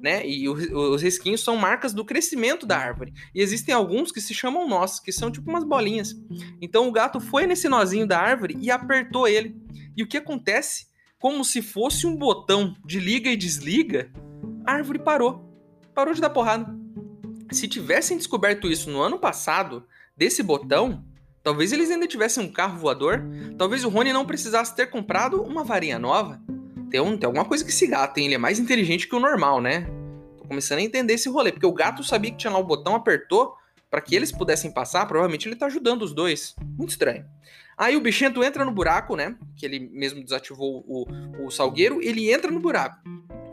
né? 0.00 0.26
E 0.26 0.48
os 0.48 1.02
risquinhos 1.02 1.42
são 1.42 1.56
marcas 1.56 1.92
do 1.92 2.04
crescimento 2.04 2.66
da 2.66 2.78
árvore. 2.78 3.12
E 3.34 3.40
existem 3.40 3.74
alguns 3.74 4.10
que 4.10 4.20
se 4.20 4.32
chamam 4.32 4.68
nós, 4.68 4.98
que 4.98 5.12
são 5.12 5.30
tipo 5.30 5.50
umas 5.50 5.64
bolinhas. 5.64 6.14
Então 6.60 6.88
o 6.88 6.92
gato 6.92 7.20
foi 7.20 7.46
nesse 7.46 7.68
nozinho 7.68 8.06
da 8.06 8.18
árvore 8.18 8.56
e 8.60 8.70
apertou 8.70 9.28
ele. 9.28 9.54
E 9.96 10.02
o 10.02 10.06
que 10.08 10.16
acontece? 10.16 10.88
Como 11.18 11.44
se 11.44 11.60
fosse 11.60 12.06
um 12.06 12.16
botão 12.16 12.74
de 12.84 12.98
liga 12.98 13.30
e 13.30 13.36
desliga, 13.36 14.10
a 14.64 14.72
árvore 14.72 14.98
parou. 14.98 15.46
Parou 15.94 16.14
de 16.14 16.20
dar 16.20 16.30
porrada. 16.30 16.74
Se 17.50 17.68
tivessem 17.68 18.16
descoberto 18.16 18.68
isso 18.68 18.90
no 18.90 19.02
ano 19.02 19.18
passado, 19.18 19.84
desse 20.16 20.42
botão, 20.42 21.04
Talvez 21.42 21.72
eles 21.72 21.90
ainda 21.90 22.06
tivessem 22.06 22.44
um 22.44 22.52
carro 22.52 22.78
voador. 22.78 23.22
Talvez 23.56 23.84
o 23.84 23.88
Rony 23.88 24.12
não 24.12 24.26
precisasse 24.26 24.74
ter 24.76 24.86
comprado 24.86 25.42
uma 25.42 25.64
varinha 25.64 25.98
nova. 25.98 26.40
Tem, 26.90 27.00
um, 27.00 27.16
tem 27.16 27.26
alguma 27.26 27.44
coisa 27.44 27.64
que 27.64 27.70
esse 27.70 27.86
gato 27.86 28.14
tem. 28.14 28.26
Ele 28.26 28.34
é 28.34 28.38
mais 28.38 28.58
inteligente 28.58 29.08
que 29.08 29.14
o 29.14 29.20
normal, 29.20 29.60
né? 29.60 29.86
Tô 30.36 30.44
começando 30.44 30.80
a 30.80 30.82
entender 30.82 31.14
esse 31.14 31.28
rolê. 31.28 31.50
Porque 31.50 31.66
o 31.66 31.72
gato 31.72 32.04
sabia 32.04 32.30
que 32.30 32.36
tinha 32.36 32.52
lá 32.52 32.58
o 32.58 32.64
botão, 32.64 32.94
apertou 32.94 33.54
para 33.90 34.00
que 34.00 34.14
eles 34.14 34.30
pudessem 34.32 34.72
passar. 34.72 35.06
Provavelmente 35.06 35.48
ele 35.48 35.56
tá 35.56 35.66
ajudando 35.66 36.02
os 36.02 36.12
dois. 36.12 36.54
Muito 36.78 36.90
estranho. 36.90 37.24
Aí 37.76 37.96
o 37.96 38.00
bichento 38.00 38.44
entra 38.44 38.64
no 38.64 38.72
buraco, 38.72 39.16
né? 39.16 39.36
Que 39.56 39.66
ele 39.66 39.80
mesmo 39.92 40.22
desativou 40.22 40.84
o, 40.86 41.06
o 41.46 41.50
salgueiro. 41.50 42.00
Ele 42.02 42.32
entra 42.32 42.50
no 42.50 42.60
buraco. 42.60 42.96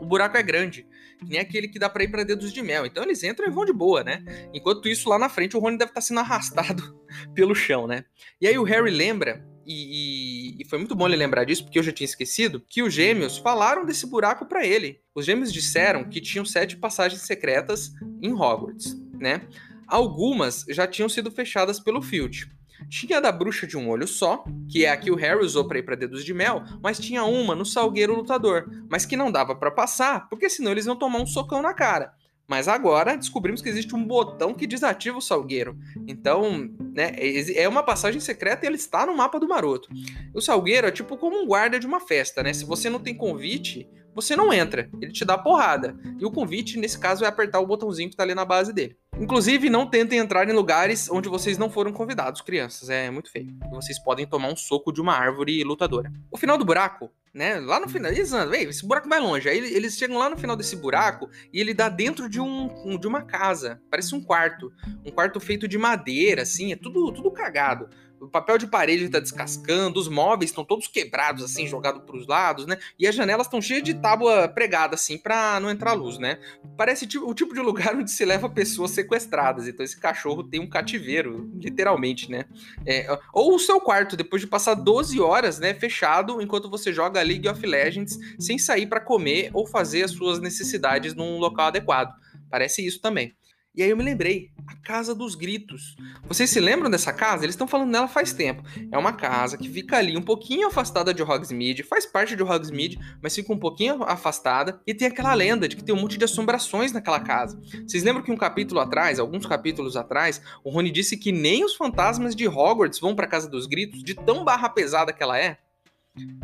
O 0.00 0.06
buraco 0.06 0.36
é 0.36 0.42
grande 0.42 0.86
nem 1.26 1.40
aquele 1.40 1.68
que 1.68 1.78
dá 1.78 1.88
pra 1.88 2.04
ir 2.04 2.08
pra 2.08 2.24
dedos 2.24 2.52
de 2.52 2.62
mel. 2.62 2.86
Então 2.86 3.02
eles 3.02 3.22
entram 3.22 3.46
e 3.46 3.50
vão 3.50 3.64
de 3.64 3.72
boa, 3.72 4.04
né? 4.04 4.22
Enquanto 4.52 4.88
isso, 4.88 5.08
lá 5.08 5.18
na 5.18 5.28
frente, 5.28 5.56
o 5.56 5.60
Rony 5.60 5.78
deve 5.78 5.90
estar 5.90 6.00
tá 6.00 6.06
sendo 6.06 6.20
arrastado 6.20 6.98
pelo 7.34 7.54
chão, 7.54 7.86
né? 7.86 8.04
E 8.40 8.46
aí 8.46 8.58
o 8.58 8.64
Harry 8.64 8.90
lembra 8.90 9.44
e, 9.66 10.54
e, 10.56 10.62
e, 10.62 10.64
foi 10.64 10.78
muito 10.78 10.94
bom 10.94 11.06
ele 11.06 11.16
lembrar 11.16 11.44
disso, 11.44 11.62
porque 11.62 11.78
eu 11.78 11.82
já 11.82 11.92
tinha 11.92 12.06
esquecido, 12.06 12.58
que 12.66 12.82
os 12.82 12.94
gêmeos 12.94 13.36
falaram 13.36 13.84
desse 13.84 14.06
buraco 14.06 14.46
para 14.46 14.66
ele. 14.66 15.02
Os 15.14 15.26
gêmeos 15.26 15.52
disseram 15.52 16.04
que 16.04 16.22
tinham 16.22 16.44
sete 16.44 16.74
passagens 16.74 17.20
secretas 17.20 17.92
em 18.22 18.32
Hogwarts, 18.32 18.98
né? 19.12 19.46
Algumas 19.88 20.64
já 20.68 20.86
tinham 20.86 21.08
sido 21.08 21.30
fechadas 21.30 21.80
pelo 21.80 22.02
Filch. 22.02 22.50
Tinha 22.88 23.18
a 23.18 23.20
da 23.20 23.32
bruxa 23.32 23.66
de 23.66 23.76
um 23.76 23.88
olho 23.88 24.06
só, 24.06 24.44
que 24.70 24.84
é 24.84 24.90
a 24.90 24.96
que 24.96 25.10
o 25.10 25.16
Harry 25.16 25.44
usou 25.44 25.66
para 25.66 25.78
ir 25.78 25.82
para 25.82 25.96
Dedos 25.96 26.24
de 26.24 26.32
Mel, 26.32 26.62
mas 26.80 26.98
tinha 26.98 27.24
uma 27.24 27.54
no 27.54 27.66
Salgueiro 27.66 28.14
Lutador, 28.14 28.70
mas 28.88 29.04
que 29.04 29.16
não 29.16 29.32
dava 29.32 29.56
para 29.56 29.70
passar, 29.70 30.28
porque 30.28 30.48
senão 30.48 30.70
eles 30.70 30.86
iam 30.86 30.94
tomar 30.94 31.18
um 31.18 31.26
socão 31.26 31.60
na 31.60 31.74
cara. 31.74 32.12
Mas 32.48 32.66
agora 32.66 33.14
descobrimos 33.14 33.60
que 33.60 33.68
existe 33.68 33.94
um 33.94 34.02
botão 34.02 34.54
que 34.54 34.66
desativa 34.66 35.18
o 35.18 35.22
Salgueiro. 35.22 35.76
Então, 36.06 36.66
né, 36.94 37.12
é 37.54 37.68
uma 37.68 37.82
passagem 37.82 38.20
secreta 38.20 38.64
e 38.64 38.68
ele 38.68 38.76
está 38.76 39.04
no 39.04 39.14
mapa 39.14 39.38
do 39.38 39.46
Maroto. 39.46 39.90
O 40.32 40.40
Salgueiro 40.40 40.86
é 40.86 40.90
tipo 40.90 41.18
como 41.18 41.36
um 41.36 41.46
guarda 41.46 41.78
de 41.78 41.86
uma 41.86 42.00
festa, 42.00 42.42
né? 42.42 42.54
Se 42.54 42.64
você 42.64 42.88
não 42.88 43.00
tem 43.00 43.14
convite, 43.14 43.86
você 44.20 44.34
não 44.34 44.52
entra. 44.52 44.90
Ele 45.00 45.12
te 45.12 45.24
dá 45.24 45.38
porrada. 45.38 45.96
E 46.18 46.24
o 46.24 46.30
convite, 46.30 46.76
nesse 46.76 46.98
caso, 46.98 47.24
é 47.24 47.28
apertar 47.28 47.60
o 47.60 47.66
botãozinho 47.66 48.08
que 48.08 48.14
está 48.14 48.24
ali 48.24 48.34
na 48.34 48.44
base 48.44 48.72
dele. 48.72 48.96
Inclusive, 49.16 49.70
não 49.70 49.86
tentem 49.86 50.18
entrar 50.18 50.48
em 50.48 50.52
lugares 50.52 51.08
onde 51.10 51.28
vocês 51.28 51.56
não 51.56 51.70
foram 51.70 51.92
convidados, 51.92 52.40
crianças. 52.40 52.90
É 52.90 53.10
muito 53.10 53.30
feio. 53.30 53.56
Vocês 53.70 53.98
podem 53.98 54.26
tomar 54.26 54.48
um 54.48 54.56
soco 54.56 54.92
de 54.92 55.00
uma 55.00 55.14
árvore 55.14 55.62
lutadora. 55.62 56.12
O 56.32 56.36
final 56.36 56.58
do 56.58 56.64
buraco, 56.64 57.10
né? 57.32 57.60
Lá 57.60 57.78
no 57.78 57.88
final, 57.88 58.10
eles 58.10 58.32
andam, 58.32 58.54
esse 58.54 58.86
buraco 58.86 59.08
vai 59.08 59.20
longe. 59.20 59.48
Aí 59.48 59.58
eles 59.58 59.96
chegam 59.96 60.18
lá 60.18 60.28
no 60.28 60.36
final 60.36 60.56
desse 60.56 60.74
buraco 60.76 61.30
e 61.52 61.60
ele 61.60 61.72
dá 61.72 61.88
dentro 61.88 62.28
de, 62.28 62.40
um, 62.40 62.98
de 62.98 63.06
uma 63.06 63.22
casa. 63.22 63.80
Parece 63.90 64.14
um 64.14 64.20
quarto. 64.20 64.72
Um 65.04 65.10
quarto 65.10 65.38
feito 65.38 65.68
de 65.68 65.78
madeira, 65.78 66.42
assim, 66.42 66.72
é 66.72 66.76
tudo, 66.76 67.12
tudo 67.12 67.30
cagado. 67.30 67.88
O 68.20 68.28
papel 68.28 68.58
de 68.58 68.66
parede 68.66 69.08
tá 69.08 69.20
descascando, 69.20 69.98
os 69.98 70.08
móveis 70.08 70.50
estão 70.50 70.64
todos 70.64 70.86
quebrados, 70.86 71.44
assim, 71.44 71.66
jogados 71.66 72.02
pros 72.04 72.26
lados, 72.26 72.66
né? 72.66 72.78
E 72.98 73.06
as 73.06 73.14
janelas 73.14 73.46
estão 73.46 73.60
cheias 73.60 73.82
de 73.82 73.94
tábua 73.94 74.48
pregada, 74.48 74.94
assim, 74.94 75.18
pra 75.18 75.58
não 75.60 75.70
entrar 75.70 75.92
luz, 75.92 76.18
né? 76.18 76.38
Parece 76.76 77.06
o 77.18 77.34
tipo 77.34 77.54
de 77.54 77.60
lugar 77.60 77.94
onde 77.96 78.10
se 78.10 78.24
leva 78.24 78.48
pessoas 78.48 78.90
sequestradas. 78.92 79.68
Então 79.68 79.84
esse 79.84 79.98
cachorro 79.98 80.42
tem 80.42 80.60
um 80.60 80.68
cativeiro, 80.68 81.50
literalmente, 81.54 82.30
né? 82.30 82.44
É, 82.86 83.06
ou 83.32 83.54
o 83.54 83.58
seu 83.58 83.80
quarto, 83.80 84.16
depois 84.16 84.42
de 84.42 84.48
passar 84.48 84.74
12 84.74 85.20
horas, 85.20 85.58
né, 85.58 85.74
fechado, 85.74 86.40
enquanto 86.40 86.70
você 86.70 86.92
joga 86.92 87.22
League 87.22 87.48
of 87.48 87.64
Legends, 87.64 88.18
sem 88.38 88.58
sair 88.58 88.86
para 88.86 89.00
comer 89.00 89.50
ou 89.52 89.66
fazer 89.66 90.04
as 90.04 90.10
suas 90.10 90.40
necessidades 90.40 91.14
num 91.14 91.38
local 91.38 91.66
adequado. 91.66 92.12
Parece 92.50 92.84
isso 92.84 93.00
também. 93.00 93.34
E 93.78 93.82
aí 93.84 93.90
eu 93.90 93.96
me 93.96 94.02
lembrei, 94.02 94.50
a 94.66 94.74
Casa 94.74 95.14
dos 95.14 95.36
Gritos. 95.36 95.96
Vocês 96.26 96.50
se 96.50 96.58
lembram 96.58 96.90
dessa 96.90 97.12
casa? 97.12 97.44
Eles 97.44 97.54
estão 97.54 97.68
falando 97.68 97.92
dela 97.92 98.08
faz 98.08 98.32
tempo. 98.32 98.60
É 98.90 98.98
uma 98.98 99.12
casa 99.12 99.56
que 99.56 99.68
fica 99.68 99.96
ali 99.96 100.16
um 100.16 100.20
pouquinho 100.20 100.66
afastada 100.66 101.14
de 101.14 101.22
Hogsmeade, 101.22 101.84
faz 101.84 102.04
parte 102.04 102.34
de 102.34 102.42
Hogsmeade, 102.42 102.98
mas 103.22 103.36
fica 103.36 103.52
um 103.52 103.56
pouquinho 103.56 104.02
afastada 104.02 104.82
e 104.84 104.92
tem 104.92 105.06
aquela 105.06 105.32
lenda 105.32 105.68
de 105.68 105.76
que 105.76 105.84
tem 105.84 105.94
um 105.94 106.00
monte 106.00 106.18
de 106.18 106.24
assombrações 106.24 106.90
naquela 106.90 107.20
casa. 107.20 107.56
Vocês 107.86 108.02
lembram 108.02 108.24
que 108.24 108.32
um 108.32 108.36
capítulo 108.36 108.80
atrás, 108.80 109.20
alguns 109.20 109.46
capítulos 109.46 109.96
atrás, 109.96 110.42
o 110.64 110.70
Rony 110.70 110.90
disse 110.90 111.16
que 111.16 111.30
nem 111.30 111.64
os 111.64 111.76
fantasmas 111.76 112.34
de 112.34 112.48
Hogwarts 112.48 112.98
vão 112.98 113.14
para 113.14 113.26
a 113.26 113.30
Casa 113.30 113.48
dos 113.48 113.64
Gritos, 113.68 114.02
de 114.02 114.12
tão 114.12 114.42
barra 114.42 114.68
pesada 114.68 115.12
que 115.12 115.22
ela 115.22 115.38
é? 115.38 115.56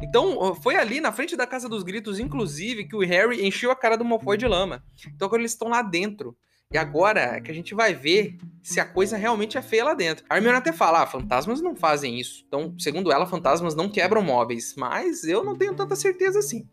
Então, 0.00 0.54
foi 0.54 0.76
ali 0.76 1.00
na 1.00 1.10
frente 1.10 1.34
da 1.36 1.48
Casa 1.48 1.68
dos 1.68 1.82
Gritos, 1.82 2.20
inclusive, 2.20 2.84
que 2.84 2.94
o 2.94 3.00
Harry 3.00 3.44
encheu 3.44 3.72
a 3.72 3.76
cara 3.76 3.96
do 3.96 4.04
Malfoy 4.04 4.38
de 4.38 4.46
lama. 4.46 4.84
Então, 5.12 5.26
agora 5.26 5.42
eles 5.42 5.50
estão 5.50 5.66
lá 5.66 5.82
dentro. 5.82 6.36
E 6.72 6.78
agora 6.78 7.20
é 7.20 7.40
que 7.40 7.50
a 7.50 7.54
gente 7.54 7.74
vai 7.74 7.94
ver 7.94 8.36
se 8.62 8.80
a 8.80 8.84
coisa 8.84 9.16
realmente 9.16 9.58
é 9.58 9.62
feia 9.62 9.84
lá 9.84 9.94
dentro. 9.94 10.24
A 10.28 10.36
Hermione 10.36 10.58
até 10.58 10.72
fala, 10.72 11.02
ah, 11.02 11.06
fantasmas 11.06 11.60
não 11.60 11.76
fazem 11.76 12.18
isso. 12.18 12.44
Então, 12.48 12.74
segundo 12.78 13.12
ela, 13.12 13.26
fantasmas 13.26 13.74
não 13.74 13.88
quebram 13.88 14.22
móveis. 14.22 14.74
Mas 14.76 15.24
eu 15.24 15.44
não 15.44 15.56
tenho 15.56 15.74
tanta 15.74 15.94
certeza 15.94 16.38
assim. 16.38 16.68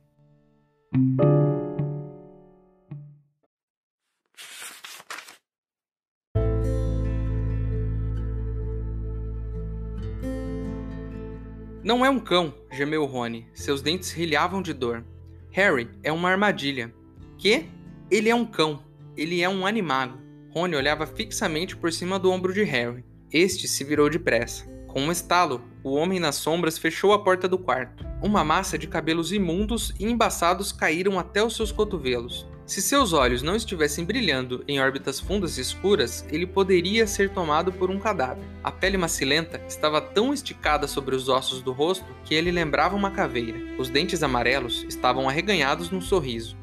Não 11.83 12.05
é 12.05 12.09
um 12.09 12.19
cão, 12.19 12.53
gemeu 12.71 13.05
Rony. 13.05 13.47
Seus 13.53 13.81
dentes 13.81 14.11
rilhavam 14.11 14.61
de 14.61 14.73
dor. 14.73 15.03
Harry 15.51 15.89
é 16.03 16.11
uma 16.11 16.29
armadilha. 16.29 16.93
Que? 17.37 17.65
Ele 18.09 18.29
é 18.29 18.35
um 18.35 18.45
cão. 18.45 18.83
Ele 19.15 19.41
é 19.41 19.49
um 19.49 19.65
animago. 19.65 20.19
Rony 20.49 20.75
olhava 20.75 21.05
fixamente 21.05 21.75
por 21.75 21.91
cima 21.91 22.17
do 22.17 22.31
ombro 22.31 22.53
de 22.53 22.63
Harry. 22.63 23.03
Este 23.31 23.67
se 23.67 23.83
virou 23.83 24.09
depressa. 24.09 24.65
Com 24.87 25.03
um 25.03 25.11
estalo, 25.11 25.61
o 25.83 25.93
homem 25.93 26.19
nas 26.19 26.35
sombras 26.35 26.77
fechou 26.77 27.13
a 27.13 27.23
porta 27.23 27.47
do 27.47 27.57
quarto. 27.57 28.05
Uma 28.21 28.43
massa 28.43 28.77
de 28.77 28.87
cabelos 28.87 29.31
imundos 29.31 29.93
e 29.99 30.05
embaçados 30.05 30.71
caíram 30.71 31.17
até 31.17 31.43
os 31.43 31.55
seus 31.55 31.71
cotovelos. 31.71 32.45
Se 32.65 32.81
seus 32.81 33.11
olhos 33.11 33.41
não 33.41 33.55
estivessem 33.55 34.05
brilhando 34.05 34.63
em 34.67 34.79
órbitas 34.79 35.19
fundas 35.19 35.57
e 35.57 35.61
escuras, 35.61 36.25
ele 36.29 36.45
poderia 36.45 37.05
ser 37.05 37.29
tomado 37.29 37.71
por 37.71 37.89
um 37.89 37.99
cadáver. 37.99 38.43
A 38.63 38.71
pele 38.71 38.97
macilenta 38.97 39.61
estava 39.67 39.99
tão 39.99 40.33
esticada 40.33 40.87
sobre 40.87 41.15
os 41.15 41.27
ossos 41.27 41.61
do 41.61 41.73
rosto 41.73 42.05
que 42.23 42.33
ele 42.33 42.51
lembrava 42.51 42.95
uma 42.95 43.11
caveira. 43.11 43.59
Os 43.77 43.89
dentes 43.89 44.23
amarelos 44.23 44.85
estavam 44.87 45.27
arreganhados 45.27 45.89
num 45.89 45.99
sorriso. 45.99 46.55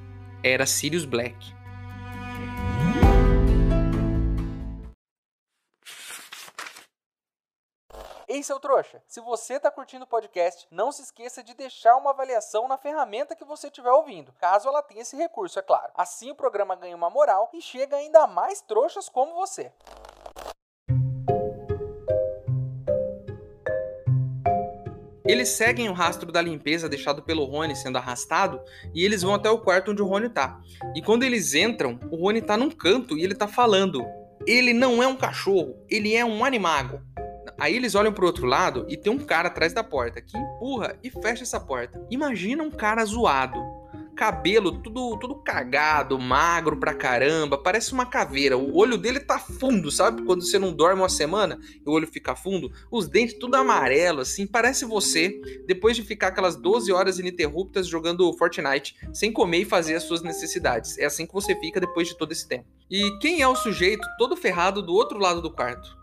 Era 0.43 0.65
Sirius 0.65 1.05
Black. 1.05 1.37
Ei, 8.39 8.43
seu 8.45 8.61
trouxa, 8.61 9.03
se 9.05 9.21
você 9.21 9.59
tá 9.59 9.69
curtindo 9.69 10.05
o 10.05 10.07
podcast, 10.07 10.65
não 10.71 10.93
se 10.93 11.03
esqueça 11.03 11.43
de 11.43 11.55
deixar 11.55 11.97
uma 11.97 12.11
avaliação 12.11 12.69
na 12.69 12.79
ferramenta 12.79 13.35
que 13.35 13.45
você 13.45 13.67
estiver 13.67 13.91
ouvindo, 13.91 14.33
caso 14.39 14.69
ela 14.69 14.81
tenha 14.81 15.03
esse 15.03 15.17
recurso, 15.17 15.59
é 15.59 15.63
claro. 15.63 15.91
Assim 15.97 16.31
o 16.31 16.37
programa 16.37 16.77
ganha 16.77 16.95
uma 16.95 17.11
moral 17.11 17.51
e 17.53 17.61
chega 17.61 17.97
ainda 17.97 18.29
mais 18.29 18.61
trouxas 18.61 19.09
como 19.09 19.35
você. 19.35 19.73
Eles 25.27 25.49
seguem 25.49 25.89
o 25.89 25.93
rastro 25.93 26.31
da 26.31 26.41
limpeza 26.41 26.89
deixado 26.89 27.25
pelo 27.25 27.45
Rony 27.45 27.75
sendo 27.75 27.99
arrastado 27.99 28.63
e 28.95 29.05
eles 29.05 29.23
vão 29.23 29.35
até 29.35 29.51
o 29.51 29.59
quarto 29.59 29.91
onde 29.91 30.01
o 30.01 30.07
Rony 30.07 30.29
tá. 30.29 30.61
E 30.95 31.03
quando 31.03 31.25
eles 31.25 31.55
entram, 31.55 31.99
o 32.09 32.15
Rony 32.15 32.41
tá 32.41 32.57
num 32.57 32.71
canto 32.71 33.19
e 33.19 33.25
ele 33.25 33.35
tá 33.35 33.49
falando: 33.49 34.07
Ele 34.47 34.73
não 34.73 35.03
é 35.03 35.09
um 35.09 35.17
cachorro, 35.17 35.85
ele 35.91 36.15
é 36.15 36.25
um 36.25 36.45
animago. 36.45 37.03
Aí 37.59 37.75
eles 37.75 37.95
olham 37.95 38.13
pro 38.13 38.27
outro 38.27 38.47
lado 38.47 38.87
e 38.89 38.97
tem 38.97 39.13
um 39.13 39.19
cara 39.19 39.49
atrás 39.49 39.73
da 39.73 39.83
porta 39.83 40.21
que 40.21 40.39
empurra 40.39 40.97
e 41.03 41.11
fecha 41.11 41.43
essa 41.43 41.59
porta. 41.59 42.01
Imagina 42.09 42.63
um 42.63 42.71
cara 42.71 43.05
zoado, 43.05 43.59
cabelo 44.19 44.73
tudo, 44.83 45.17
tudo 45.17 45.37
cagado, 45.37 46.19
magro 46.19 46.77
pra 46.77 46.93
caramba, 46.93 47.57
parece 47.57 47.93
uma 47.93 48.05
caveira. 48.05 48.59
O 48.59 48.77
olho 48.77 48.97
dele 48.97 49.21
tá 49.21 49.39
fundo, 49.39 49.91
sabe? 49.91 50.25
Quando 50.25 50.45
você 50.45 50.59
não 50.59 50.73
dorme 50.73 51.01
uma 51.03 51.09
semana 51.09 51.59
o 51.87 51.93
olho 51.93 52.07
fica 52.07 52.37
fundo, 52.37 52.71
os 52.91 53.09
dentes 53.09 53.39
tudo 53.39 53.55
amarelo, 53.55 54.21
assim, 54.21 54.47
parece 54.47 54.85
você, 54.85 55.41
depois 55.67 55.97
de 55.97 56.03
ficar 56.03 56.29
aquelas 56.29 56.57
12 56.57 56.93
horas 56.93 57.19
ininterruptas 57.19 57.87
jogando 57.87 58.33
Fortnite, 58.37 58.97
sem 59.13 59.33
comer 59.33 59.63
e 59.63 59.65
fazer 59.65 59.95
as 59.95 60.03
suas 60.03 60.23
necessidades. 60.23 60.99
É 60.99 61.07
assim 61.07 61.27
que 61.27 61.33
você 61.35 61.55
fica 61.59 61.81
depois 61.81 62.09
de 62.09 62.17
todo 62.17 62.31
esse 62.31 62.47
tempo. 62.47 62.67
E 62.91 63.19
quem 63.21 63.41
é 63.41 63.49
o 63.49 63.57
sujeito 63.57 64.07
todo 64.17 64.37
ferrado 64.37 64.83
do 64.83 64.93
outro 64.93 65.19
lado 65.19 65.41
do 65.41 65.51
quarto? 65.51 65.98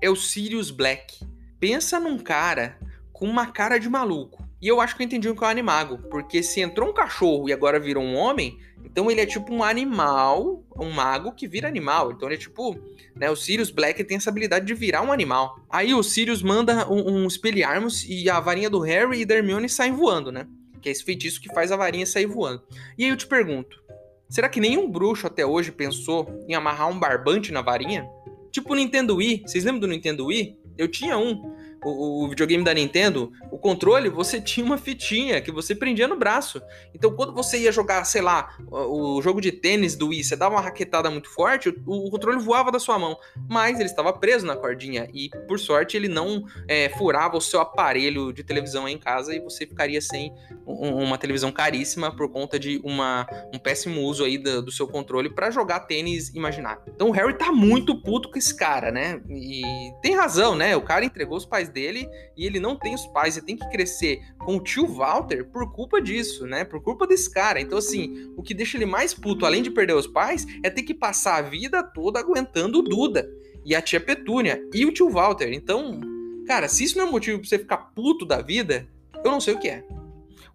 É 0.00 0.10
o 0.10 0.16
Sirius 0.16 0.70
Black. 0.70 1.24
Pensa 1.58 1.98
num 1.98 2.18
cara 2.18 2.78
com 3.12 3.26
uma 3.26 3.46
cara 3.46 3.78
de 3.78 3.88
maluco. 3.88 4.44
E 4.60 4.68
eu 4.68 4.80
acho 4.80 4.96
que 4.96 5.02
eu 5.02 5.06
entendi 5.06 5.28
o 5.28 5.36
que 5.36 5.44
é 5.44 5.46
um 5.46 5.50
animago, 5.50 5.98
porque 6.10 6.42
se 6.42 6.60
entrou 6.60 6.88
um 6.88 6.92
cachorro 6.94 7.48
e 7.48 7.52
agora 7.52 7.78
virou 7.78 8.02
um 8.02 8.16
homem, 8.16 8.58
então 8.82 9.10
ele 9.10 9.20
é 9.20 9.26
tipo 9.26 9.52
um 9.52 9.62
animal, 9.62 10.64
um 10.78 10.90
mago 10.90 11.32
que 11.32 11.46
vira 11.46 11.68
animal. 11.68 12.12
Então 12.12 12.28
ele 12.28 12.36
é 12.36 12.38
tipo, 12.38 12.78
né, 13.14 13.30
o 13.30 13.36
Sirius 13.36 13.70
Black 13.70 14.02
tem 14.04 14.16
essa 14.16 14.30
habilidade 14.30 14.64
de 14.66 14.72
virar 14.72 15.02
um 15.02 15.12
animal. 15.12 15.58
Aí 15.68 15.92
o 15.92 16.02
Sirius 16.02 16.42
manda 16.42 16.90
um, 16.90 17.24
um 17.24 17.26
espelharmos 17.26 18.04
e 18.08 18.30
a 18.30 18.40
varinha 18.40 18.70
do 18.70 18.80
Harry 18.80 19.20
e 19.20 19.24
da 19.24 19.34
Hermione 19.34 19.68
saem 19.68 19.92
voando, 19.92 20.30
né? 20.30 20.46
Que 20.80 20.88
é 20.88 20.92
esse 20.92 21.04
feitiço 21.04 21.40
que 21.40 21.52
faz 21.52 21.72
a 21.72 21.76
varinha 21.76 22.06
sair 22.06 22.26
voando. 22.26 22.62
E 22.96 23.04
aí 23.04 23.10
eu 23.10 23.16
te 23.16 23.26
pergunto, 23.26 23.82
será 24.28 24.48
que 24.48 24.60
nenhum 24.60 24.90
bruxo 24.90 25.26
até 25.26 25.44
hoje 25.44 25.72
pensou 25.72 26.26
em 26.48 26.54
amarrar 26.54 26.88
um 26.88 26.98
barbante 26.98 27.52
na 27.52 27.62
varinha? 27.62 28.08
Tipo 28.54 28.72
o 28.72 28.76
Nintendo 28.76 29.16
Wii. 29.16 29.42
Vocês 29.44 29.64
lembram 29.64 29.80
do 29.80 29.88
Nintendo 29.88 30.26
Wii? 30.26 30.56
Eu 30.78 30.86
tinha 30.86 31.18
um 31.18 31.56
o, 31.84 32.24
o, 32.24 32.28
videogame 32.28 32.64
da 32.64 32.72
Nintendo, 32.72 33.32
o 33.50 33.58
controle, 33.58 34.08
você 34.08 34.40
tinha 34.42 34.64
uma 34.64 34.78
fitinha 34.78 35.40
que 35.40 35.52
você 35.52 35.74
prendia 35.74 36.08
no 36.08 36.16
braço. 36.16 36.60
Então, 36.94 37.14
quando 37.14 37.32
você 37.32 37.58
ia 37.58 37.72
jogar, 37.72 38.04
sei 38.04 38.22
lá, 38.22 38.56
o, 38.70 39.18
o 39.18 39.22
jogo 39.22 39.40
de 39.40 39.52
tênis 39.52 39.94
do 39.94 40.08
Wii, 40.08 40.24
você 40.24 40.36
dava 40.36 40.54
uma 40.54 40.60
raquetada 40.60 41.10
muito 41.10 41.28
forte, 41.28 41.68
o, 41.68 42.06
o, 42.06 42.10
controle 42.10 42.38
voava 42.38 42.72
da 42.72 42.78
sua 42.78 42.98
mão. 42.98 43.18
Mas 43.48 43.78
ele 43.78 43.88
estava 43.88 44.12
preso 44.12 44.46
na 44.46 44.56
cordinha 44.56 45.08
e, 45.12 45.28
por 45.46 45.58
sorte, 45.58 45.96
ele 45.96 46.08
não 46.08 46.44
é, 46.66 46.88
furava 46.90 47.36
o 47.36 47.40
seu 47.40 47.60
aparelho 47.60 48.32
de 48.32 48.42
televisão 48.42 48.88
em 48.88 48.98
casa 48.98 49.34
e 49.34 49.40
você 49.40 49.66
ficaria 49.66 50.00
sem 50.00 50.32
um, 50.66 51.02
uma 51.02 51.18
televisão 51.18 51.52
caríssima 51.52 52.14
por 52.14 52.30
conta 52.30 52.58
de 52.58 52.80
uma, 52.84 53.26
um 53.52 53.58
péssimo 53.58 54.00
uso 54.02 54.24
aí 54.24 54.38
do, 54.38 54.62
do 54.62 54.72
seu 54.72 54.86
controle 54.88 55.28
para 55.28 55.50
jogar 55.50 55.80
tênis 55.80 56.30
imaginário. 56.34 56.82
Então, 56.88 57.08
o 57.08 57.12
Harry 57.12 57.34
tá 57.34 57.52
muito 57.52 58.00
puto 58.00 58.30
com 58.30 58.38
esse 58.38 58.54
cara, 58.54 58.90
né? 58.90 59.20
E 59.28 59.62
tem 60.02 60.14
razão, 60.14 60.54
né? 60.54 60.76
O 60.76 60.82
cara 60.82 61.04
entregou 61.04 61.36
os 61.36 61.44
pais 61.44 61.68
dele 61.74 62.08
e 62.36 62.46
ele 62.46 62.58
não 62.58 62.78
tem 62.78 62.94
os 62.94 63.04
pais 63.08 63.36
e 63.36 63.42
tem 63.42 63.56
que 63.56 63.68
crescer 63.68 64.22
com 64.38 64.56
o 64.56 64.62
tio 64.62 64.86
Walter 64.86 65.44
por 65.44 65.70
culpa 65.72 66.00
disso, 66.00 66.46
né? 66.46 66.64
Por 66.64 66.80
culpa 66.80 67.06
desse 67.06 67.28
cara. 67.30 67.60
Então, 67.60 67.76
assim, 67.76 68.32
o 68.36 68.42
que 68.42 68.54
deixa 68.54 68.78
ele 68.78 68.86
mais 68.86 69.12
puto, 69.12 69.44
além 69.44 69.62
de 69.62 69.70
perder 69.70 69.94
os 69.94 70.06
pais, 70.06 70.46
é 70.62 70.70
ter 70.70 70.84
que 70.84 70.94
passar 70.94 71.36
a 71.36 71.42
vida 71.42 71.82
toda 71.82 72.20
aguentando 72.20 72.78
o 72.78 72.82
Duda 72.82 73.28
e 73.64 73.74
a 73.74 73.82
tia 73.82 74.00
Petúnia 74.00 74.62
e 74.72 74.86
o 74.86 74.92
tio 74.92 75.10
Walter. 75.10 75.52
Então, 75.52 76.00
cara, 76.46 76.68
se 76.68 76.84
isso 76.84 76.96
não 76.96 77.08
é 77.08 77.10
motivo 77.10 77.40
pra 77.40 77.48
você 77.48 77.58
ficar 77.58 77.78
puto 77.78 78.24
da 78.24 78.40
vida, 78.40 78.88
eu 79.24 79.30
não 79.30 79.40
sei 79.40 79.54
o 79.54 79.58
que 79.58 79.68
é. 79.68 79.84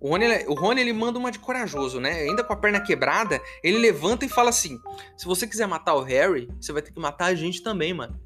O 0.02 0.10
Rony, 0.10 0.26
o 0.48 0.54
Rony 0.54 0.80
ele 0.80 0.94
manda 0.94 1.20
uma 1.20 1.32
de 1.32 1.40
corajoso, 1.40 2.00
né? 2.00 2.22
Ainda 2.22 2.42
com 2.42 2.54
a 2.54 2.56
perna 2.56 2.80
quebrada, 2.80 3.42
ele 3.62 3.78
levanta 3.78 4.26
e 4.26 4.30
fala 4.30 4.50
assim: 4.50 4.80
se 5.18 5.26
você 5.26 5.46
quiser 5.46 5.68
matar 5.68 5.96
o 5.96 6.02
Harry, 6.02 6.50
você 6.60 6.72
vai 6.72 6.82
ter 6.82 6.92
que 6.92 7.00
matar 7.00 7.26
a 7.26 7.36
gente 7.36 7.62
também, 7.62 7.94
mano. 7.94 8.18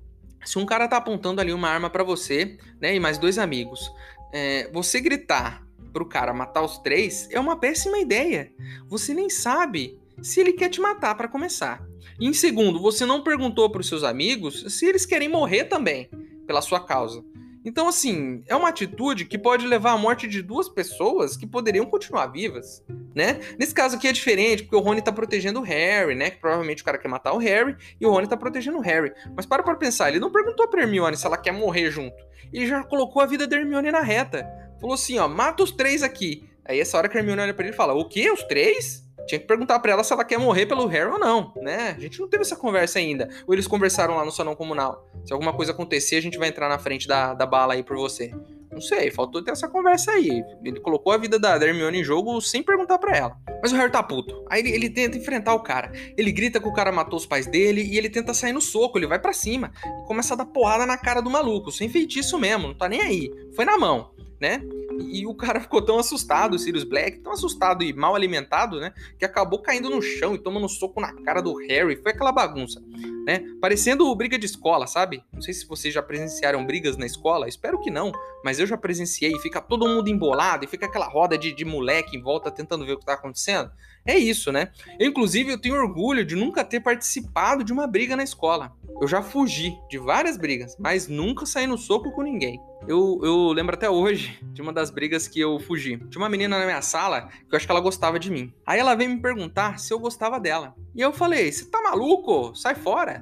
Se 0.46 0.60
um 0.60 0.66
cara 0.66 0.88
tá 0.88 0.98
apontando 0.98 1.42
ali 1.42 1.54
uma 1.54 1.70
arma 1.70 1.90
para 1.90 2.04
você, 2.04 2.58
né, 2.82 2.96
e 2.96 3.00
mais 3.00 3.18
dois 3.18 3.38
amigos, 3.38 3.92
é, 4.32 4.70
você 4.72 5.00
gritar 5.00 5.66
pro 5.92 6.06
cara 6.06 6.34
matar 6.34 6.64
os 6.64 6.80
três 6.80 7.30
é 7.32 7.40
uma 7.40 7.60
péssima 7.60 8.00
ideia. 8.00 8.52
Você 8.88 9.14
nem 9.14 9.30
sabe 9.30 9.98
se 10.22 10.40
ele 10.40 10.54
quer 10.54 10.70
te 10.70 10.82
matar 10.82 11.16
para 11.16 11.28
começar. 11.28 11.84
E 12.20 12.28
em 12.28 12.34
segundo, 12.34 12.80
você 12.80 13.06
não 13.06 13.24
perguntou 13.24 13.70
pros 13.70 13.88
seus 13.88 14.04
amigos 14.04 14.66
se 14.74 14.86
eles 14.86 15.06
querem 15.06 15.30
morrer 15.30 15.66
também 15.66 16.10
pela 16.46 16.62
sua 16.62 16.80
causa. 16.80 17.24
Então, 17.66 17.88
assim, 17.88 18.44
é 18.48 18.56
uma 18.56 18.70
atitude 18.70 19.26
que 19.26 19.38
pode 19.38 19.66
levar 19.66 19.94
à 19.94 19.98
morte 19.98 20.28
de 20.28 20.42
duas 20.42 20.68
pessoas 20.68 21.38
que 21.38 21.48
poderiam 21.48 21.86
continuar 21.86 22.28
vivas, 22.28 22.84
né? 23.16 23.40
Nesse 23.58 23.74
caso 23.74 23.96
aqui 23.96 24.08
é 24.08 24.12
diferente, 24.12 24.64
porque 24.64 24.76
o 24.76 24.80
Rony 24.80 25.02
tá 25.02 25.12
protegendo 25.12 25.60
o 25.60 25.64
Harry, 25.64 26.16
né? 26.16 26.30
Que 26.30 26.40
provavelmente 26.40 26.82
o 26.82 26.86
cara 26.86 26.98
quer 26.98 27.08
matar 27.08 27.34
o 27.34 27.38
Harry 27.38 27.76
e 28.00 28.06
o 28.06 28.12
Rony 28.12 28.28
tá 28.28 28.36
protegendo 28.36 28.78
o 28.78 28.82
Harry. 28.82 29.14
Mas 29.36 29.46
para 29.46 29.64
pra 29.64 29.76
pensar, 29.76 30.10
ele 30.10 30.20
não 30.20 30.32
perguntou 30.32 30.68
pra 30.68 30.82
Hermione 30.82 31.16
se 31.16 31.26
ela 31.26 31.38
quer 31.38 31.54
morrer 31.54 31.90
junto. 31.90 32.16
Ele 32.52 32.68
já 32.68 32.84
colocou 32.84 33.22
a 33.22 33.26
vida 33.26 33.48
da 33.48 33.56
Hermione 33.56 33.92
na 33.92 34.02
reta. 34.02 34.46
Falou 34.80 34.96
assim, 34.96 35.18
ó, 35.18 35.28
mata 35.28 35.64
os 35.64 35.72
três 35.72 36.04
aqui. 36.04 36.50
Aí 36.66 36.80
essa 36.80 36.98
hora 36.98 37.08
que 37.08 37.18
a 37.18 37.20
Hermione 37.20 37.42
olha 37.42 37.54
pra 37.54 37.66
ele 37.66 37.74
e 37.74 37.78
fala, 37.78 37.94
o 37.94 38.08
quê? 38.08 38.30
Os 38.30 38.44
três? 38.44 39.03
Tinha 39.28 39.40
que 39.40 39.48
perguntar 39.48 39.80
para 39.80 39.94
ela 39.94 40.04
se 40.04 40.12
ela 40.12 40.26
quer 40.26 40.38
morrer 40.38 40.66
pelo 40.66 40.86
Harry 40.88 41.10
ou 41.10 41.20
não, 41.20 41.54
né? 41.56 41.96
A 41.98 42.00
gente 42.00 42.20
não 42.20 42.28
teve 42.28 42.42
essa 42.42 42.56
conversa 42.56 43.00
ainda. 43.00 43.30
Ou 43.48 43.54
eles 43.54 43.68
conversaram 43.68 44.16
lá 44.16 44.26
no 44.26 44.32
salão 44.32 44.56
comunal. 44.56 45.10
Se 45.26 45.32
alguma 45.32 45.54
coisa 45.54 45.72
acontecer, 45.72 46.18
a 46.18 46.22
gente 46.22 46.38
vai 46.38 46.50
entrar 46.50 46.68
na 46.68 46.78
frente 46.78 47.08
da, 47.08 47.34
da 47.34 47.46
bala 47.46 47.74
aí 47.74 47.84
por 47.84 47.96
você. 47.96 48.34
Não 48.74 48.82
sei, 48.82 49.12
faltou 49.12 49.44
ter 49.44 49.52
essa 49.52 49.68
conversa 49.68 50.12
aí. 50.12 50.44
Ele 50.64 50.80
colocou 50.80 51.14
a 51.14 51.18
vida 51.18 51.38
da 51.38 51.56
Hermione 51.56 52.00
em 52.00 52.04
jogo 52.04 52.42
sem 52.42 52.64
perguntar 52.64 52.98
para 52.98 53.16
ela. 53.16 53.38
Mas 53.62 53.72
o 53.72 53.76
Harry 53.76 53.92
tá 53.92 54.02
puto. 54.02 54.44
Aí 54.50 54.62
ele, 54.62 54.72
ele, 54.72 54.90
tenta 54.90 55.18
enfrentar 55.18 55.54
o 55.54 55.62
cara. 55.62 55.92
Ele 56.18 56.32
grita 56.32 56.60
que 56.60 56.68
o 56.68 56.74
cara 56.74 56.92
matou 56.92 57.18
os 57.18 57.26
pais 57.26 57.46
dele 57.46 57.84
e 57.84 57.98
ele 57.98 58.10
tenta 58.10 58.34
sair 58.34 58.52
no 58.52 58.60
soco. 58.60 58.98
Ele 58.98 59.08
vai 59.08 59.20
para 59.20 59.32
cima 59.32 59.72
e 59.86 60.08
começa 60.08 60.34
a 60.34 60.38
dar 60.38 60.46
porrada 60.46 60.86
na 60.86 60.98
cara 60.98 61.22
do 61.22 61.30
maluco. 61.30 61.72
Sem 61.72 61.88
feitiço 61.88 62.40
mesmo, 62.40 62.70
não 62.70 62.76
tá 62.76 62.90
nem 62.90 63.02
aí. 63.02 63.32
Foi 63.56 63.64
na 63.64 63.78
mão 63.78 64.12
né? 64.44 64.62
E 65.02 65.26
o 65.26 65.34
cara 65.34 65.60
ficou 65.60 65.82
tão 65.82 65.98
assustado, 66.00 66.56
o 66.56 66.60
Sirius 66.60 66.84
Black, 66.84 67.20
tão 67.20 67.34
assustado 67.34 67.84
e 67.84 67.94
mal 67.94 68.16
alimentado, 68.16 68.80
né? 68.80 68.94
Que 69.18 69.26
acabou 69.26 69.60
caindo 69.60 69.90
no 69.90 70.02
chão 70.02 70.36
e 70.36 70.38
tomando 70.38 70.68
soco 70.70 71.00
na 71.02 71.14
cara 71.24 71.42
do 71.42 71.54
Harry. 71.68 71.96
Foi 71.96 72.12
aquela 72.12 72.32
bagunça, 72.32 72.82
né? 73.26 73.44
Parecendo 73.62 74.14
briga 74.16 74.38
de 74.38 74.46
escola, 74.46 74.88
sabe? 74.88 75.24
Não 75.32 75.42
sei 75.42 75.54
se 75.54 75.68
vocês 75.68 75.94
já 75.94 76.02
presenciaram 76.02 76.66
brigas 76.66 76.98
na 76.98 77.06
escola, 77.06 77.48
espero 77.48 77.80
que 77.80 77.92
não, 77.92 78.12
mas 78.44 78.60
eu 78.60 78.68
já 78.68 78.78
presenciei. 78.78 79.38
Fica 79.40 79.62
todo 79.62 79.88
mundo 79.88 80.10
embolado 80.10 80.66
e 80.66 80.68
fica 80.68 80.86
aquela 80.86 81.08
roda 81.08 81.38
de, 81.38 81.54
de 81.54 81.66
moleque 81.66 82.18
em 82.18 82.22
volta 82.22 82.52
tentando 82.52 82.86
ver 82.86 82.94
o 82.94 83.00
que 83.00 83.06
tá 83.06 83.14
acontecendo. 83.14 83.72
É 84.06 84.18
isso, 84.18 84.52
né? 84.52 84.70
Eu, 85.00 85.08
inclusive, 85.08 85.52
eu 85.52 85.58
tenho 85.58 85.76
orgulho 85.76 86.26
de 86.26 86.36
nunca 86.36 86.64
ter 86.64 86.82
participado 86.82 87.64
de 87.64 87.72
uma 87.72 87.88
briga 87.88 88.18
na 88.18 88.24
escola. 88.24 88.74
Eu 89.02 89.08
já 89.08 89.22
fugi 89.22 89.74
de 89.90 89.98
várias 89.98 90.38
brigas, 90.38 90.76
mas 90.78 91.08
nunca 91.08 91.46
saí 91.46 91.66
no 91.66 91.78
soco 91.78 92.12
com 92.12 92.22
ninguém. 92.22 92.60
Eu, 92.86 93.20
eu 93.24 93.54
lembro 93.54 93.76
até 93.76 93.90
hoje 93.90 94.38
de 94.52 94.62
uma 94.62 94.74
das 94.74 94.90
brigas 94.90 95.28
que 95.28 95.40
eu 95.40 95.58
fugi. 95.60 95.98
Tinha 96.10 96.22
uma 96.22 96.30
menina 96.30 96.60
na 96.60 96.66
minha 96.66 96.82
sala 96.82 97.30
que 97.30 97.54
eu 97.54 97.58
acho 97.58 97.66
que 97.66 97.72
ela 97.72 97.80
gostava 97.80 98.20
de 98.20 98.30
mim. 98.30 98.54
Aí 98.66 98.80
ela 98.80 98.94
veio 98.94 99.10
me 99.10 99.22
perguntar 99.22 99.80
se 99.80 99.94
eu 99.94 100.00
gostava 100.00 100.40
dela. 100.40 100.76
E 100.94 101.02
eu 101.02 101.14
falei: 101.14 101.50
Você 101.52 101.66
tá 101.66 101.82
maluco? 101.82 102.54
Sai 102.56 102.76
fora. 102.76 103.13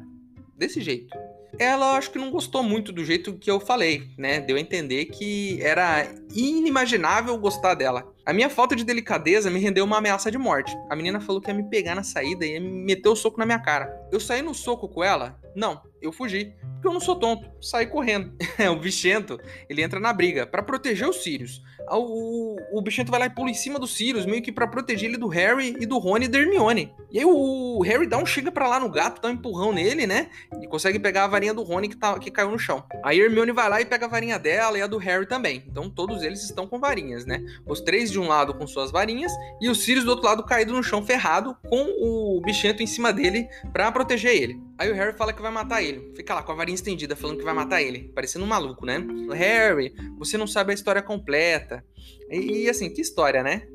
Desse 0.62 0.80
jeito 0.80 1.18
ela 1.60 1.98
acho 1.98 2.12
que 2.12 2.18
não 2.18 2.32
gostou 2.32 2.64
muito 2.64 2.92
do 2.92 3.04
jeito 3.04 3.34
que 3.38 3.50
eu 3.50 3.60
falei, 3.60 4.10
né? 4.18 4.40
Deu 4.40 4.58
a 4.58 4.60
entender 4.60 5.06
que 5.06 5.62
era 5.62 6.08
inimaginável 6.34 7.38
gostar 7.38 7.76
dela. 7.76 8.12
A 8.26 8.34
minha 8.34 8.50
falta 8.50 8.76
de 8.76 8.84
delicadeza 8.84 9.50
me 9.50 9.60
rendeu 9.60 9.84
uma 9.84 9.98
ameaça 9.98 10.32
de 10.32 10.38
morte. 10.38 10.76
A 10.90 10.96
menina 10.96 11.20
falou 11.20 11.42
que 11.42 11.50
ia 11.50 11.54
me 11.54 11.70
pegar 11.70 11.96
na 11.96 12.04
saída 12.04 12.46
e 12.46 12.54
ia 12.54 12.60
me 12.60 12.70
meter 12.70 13.10
o 13.10 13.16
soco 13.16 13.40
na 13.40 13.46
minha 13.46 13.60
cara. 13.60 13.92
Eu 14.12 14.20
saí 14.20 14.42
no 14.42 14.54
soco 14.54 14.88
com 14.88 15.04
ela? 15.04 15.40
Não, 15.56 15.82
eu 16.02 16.12
fugi. 16.12 16.54
Porque 16.74 16.88
eu 16.88 16.94
não 16.94 17.00
sou 17.00 17.16
tonto. 17.16 17.50
Saí 17.62 17.88
correndo. 17.88 18.34
o 18.72 18.76
bichento, 18.80 19.40
ele 19.70 19.82
entra 19.82 20.00
na 20.00 20.14
briga 20.14 20.48
para 20.48 20.64
proteger 20.64 21.10
os 21.10 21.18
Sirius. 21.18 21.62
O, 21.90 21.98
o, 21.98 22.80
o, 22.80 22.82
bichento 22.82 23.12
vai 23.12 23.20
lá 23.20 23.26
e 23.26 23.30
pula 23.30 23.50
em 23.50 23.54
cima 23.54 23.80
dos 23.80 23.96
Sirius, 23.96 24.26
meio 24.26 24.42
que 24.42 24.52
para 24.52 24.68
proteger 24.68 25.10
ele 25.10 25.18
do 25.18 25.28
Harry 25.28 25.76
e 25.80 25.86
do 25.86 25.98
Rony 25.98 26.26
e 26.26 26.28
da 26.28 26.40
Hermione. 26.40 26.94
E 27.12 27.20
aí 27.20 27.26
o 27.26 27.82
Harry 27.82 28.08
um 28.16 28.26
chega 28.26 28.52
para 28.52 28.68
lá 28.68 28.80
no 28.80 28.90
gato, 28.90 29.22
dá 29.22 29.30
um 29.30 29.32
empurrão 29.32 29.74
nele, 29.74 30.06
né? 30.06 30.30
E 30.62 30.68
consegue 30.68 31.00
pegar 31.00 31.26
a 31.26 31.28
varinha 31.28 31.54
do 31.54 31.64
Rony 31.64 31.90
que, 31.90 31.98
tá, 31.98 32.18
que 32.20 32.32
caiu 32.32 32.52
no 32.52 32.60
chão. 32.60 32.84
Aí 33.04 33.20
a 33.20 33.24
Hermione 33.26 33.52
vai 33.52 33.70
lá 33.70 33.82
e 33.82 33.86
pega 33.86 34.06
a 34.06 34.10
varinha 34.10 34.38
dela 34.38 34.78
e 34.78 34.82
a 34.82 34.88
do 34.88 34.98
Harry 34.98 35.26
também. 35.26 35.64
Então 35.68 35.90
todos 35.90 36.24
eles 36.24 36.44
estão 36.44 36.68
com 36.68 36.80
varinhas, 36.80 37.26
né? 37.26 37.44
Os 37.66 37.82
três 37.82 38.12
de 38.12 38.20
um 38.20 38.28
lado 38.28 38.54
com 38.54 38.68
suas 38.68 38.92
varinhas 38.92 39.32
e 39.60 39.70
os 39.70 39.84
Sirius 39.84 40.06
do 40.06 40.12
outro 40.12 40.26
lado 40.26 40.44
caído 40.44 40.74
no 40.74 40.84
chão 40.84 41.04
ferrado 41.04 41.56
com 41.68 41.84
o 42.00 42.42
bichento 42.42 42.82
em 42.84 42.88
cima 42.88 43.12
dele 43.12 43.48
para 43.74 43.92
proteger 43.92 44.36
ele. 44.36 44.71
Aí 44.82 44.90
o 44.90 44.96
Harry 44.96 45.16
fala 45.16 45.32
que 45.32 45.44
vai 45.44 45.52
matar 45.52 45.84
ele. 45.84 46.12
Fica 46.16 46.34
lá 46.34 46.42
com 46.42 46.52
a 46.54 46.56
varinha 46.56 46.74
estendida, 46.74 47.16
falando 47.16 47.38
que 47.38 47.44
vai 47.44 47.54
matar 47.54 47.84
ele. 47.84 48.12
Parecendo 48.16 48.46
um 48.46 48.48
maluco, 48.48 48.84
né? 48.84 48.98
Harry, 49.32 49.94
você 50.18 50.40
não 50.40 50.48
sabe 50.48 50.72
a 50.72 50.74
história 50.74 51.04
completa. 51.04 51.86
E, 52.28 52.64
e 52.64 52.70
assim, 52.70 52.92
que 52.92 53.00
história, 53.00 53.44
né? 53.44 53.68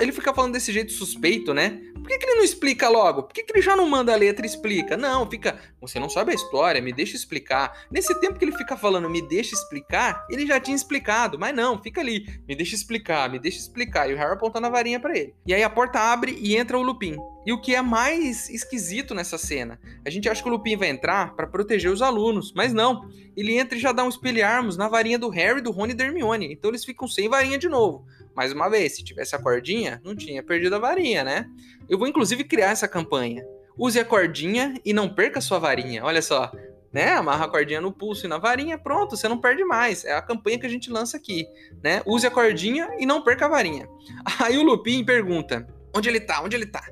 Ele 0.00 0.12
fica 0.12 0.34
falando 0.34 0.52
desse 0.52 0.72
jeito 0.72 0.92
suspeito, 0.92 1.52
né? 1.54 1.80
Por 1.94 2.08
que, 2.08 2.18
que 2.18 2.26
ele 2.26 2.34
não 2.34 2.44
explica 2.44 2.88
logo? 2.88 3.22
Por 3.22 3.32
que, 3.32 3.44
que 3.44 3.52
ele 3.52 3.62
já 3.62 3.76
não 3.76 3.88
manda 3.88 4.12
a 4.12 4.16
letra 4.16 4.44
e 4.44 4.48
explica? 4.48 4.96
Não, 4.96 5.28
fica. 5.30 5.58
Você 5.80 6.00
não 6.00 6.08
sabe 6.08 6.32
a 6.32 6.34
história, 6.34 6.82
me 6.82 6.92
deixa 6.92 7.14
explicar. 7.14 7.86
Nesse 7.90 8.18
tempo 8.20 8.38
que 8.38 8.44
ele 8.44 8.56
fica 8.56 8.76
falando, 8.76 9.08
me 9.08 9.22
deixa 9.22 9.54
explicar, 9.54 10.26
ele 10.28 10.44
já 10.44 10.58
tinha 10.58 10.74
explicado. 10.74 11.38
Mas 11.38 11.54
não, 11.54 11.80
fica 11.80 12.00
ali. 12.00 12.26
Me 12.48 12.56
deixa 12.56 12.74
explicar, 12.74 13.30
me 13.30 13.38
deixa 13.38 13.58
explicar. 13.58 14.10
E 14.10 14.14
o 14.14 14.16
Harry 14.16 14.32
apontando 14.32 14.66
a 14.66 14.70
varinha 14.70 14.98
para 14.98 15.16
ele. 15.16 15.32
E 15.46 15.54
aí 15.54 15.62
a 15.62 15.70
porta 15.70 16.00
abre 16.00 16.36
e 16.40 16.56
entra 16.56 16.76
o 16.76 16.82
Lupin. 16.82 17.16
E 17.46 17.52
o 17.52 17.60
que 17.60 17.74
é 17.74 17.82
mais 17.82 18.48
esquisito 18.50 19.14
nessa 19.14 19.38
cena? 19.38 19.80
A 20.04 20.10
gente 20.10 20.28
acha 20.28 20.42
que 20.42 20.48
o 20.48 20.52
Lupin 20.52 20.76
vai 20.76 20.88
entrar 20.88 21.34
para 21.34 21.46
proteger 21.46 21.90
os 21.90 22.02
alunos, 22.02 22.52
mas 22.54 22.72
não. 22.72 23.08
Ele 23.36 23.56
entra 23.58 23.78
e 23.78 23.80
já 23.80 23.92
dá 23.92 24.04
um 24.04 24.08
espelharmos 24.08 24.76
na 24.76 24.88
varinha 24.88 25.18
do 25.18 25.28
Harry, 25.28 25.60
do 25.60 25.70
Rony 25.70 25.92
e 25.92 25.96
da 25.96 26.04
Hermione. 26.04 26.52
Então 26.52 26.70
eles 26.70 26.84
ficam 26.84 27.08
sem 27.08 27.28
varinha 27.28 27.58
de 27.58 27.68
novo. 27.68 28.04
Mais 28.34 28.52
uma 28.52 28.68
vez, 28.68 28.96
se 28.96 29.04
tivesse 29.04 29.34
a 29.34 29.38
cordinha, 29.38 30.00
não 30.04 30.14
tinha 30.16 30.42
perdido 30.42 30.74
a 30.76 30.78
varinha, 30.78 31.22
né? 31.24 31.46
Eu 31.88 31.98
vou 31.98 32.08
inclusive 32.08 32.44
criar 32.44 32.70
essa 32.70 32.88
campanha. 32.88 33.44
Use 33.76 33.98
a 33.98 34.04
cordinha 34.04 34.74
e 34.84 34.92
não 34.92 35.08
perca 35.08 35.38
a 35.38 35.42
sua 35.42 35.58
varinha. 35.58 36.04
Olha 36.04 36.22
só, 36.22 36.50
né? 36.92 37.12
Amarra 37.12 37.46
a 37.46 37.48
cordinha 37.48 37.80
no 37.80 37.92
pulso 37.92 38.26
e 38.26 38.28
na 38.28 38.38
varinha, 38.38 38.78
pronto, 38.78 39.16
você 39.16 39.28
não 39.28 39.40
perde 39.40 39.64
mais. 39.64 40.04
É 40.04 40.12
a 40.12 40.22
campanha 40.22 40.58
que 40.58 40.66
a 40.66 40.70
gente 40.70 40.90
lança 40.90 41.16
aqui, 41.16 41.46
né? 41.82 42.02
Use 42.06 42.26
a 42.26 42.30
cordinha 42.30 42.88
e 42.98 43.06
não 43.06 43.22
perca 43.22 43.46
a 43.46 43.48
varinha. 43.48 43.88
Aí 44.40 44.58
o 44.58 44.62
Lupin 44.62 45.04
pergunta: 45.04 45.66
"Onde 45.94 46.08
ele 46.08 46.20
tá? 46.20 46.42
Onde 46.42 46.56
ele 46.56 46.66
tá?" 46.66 46.82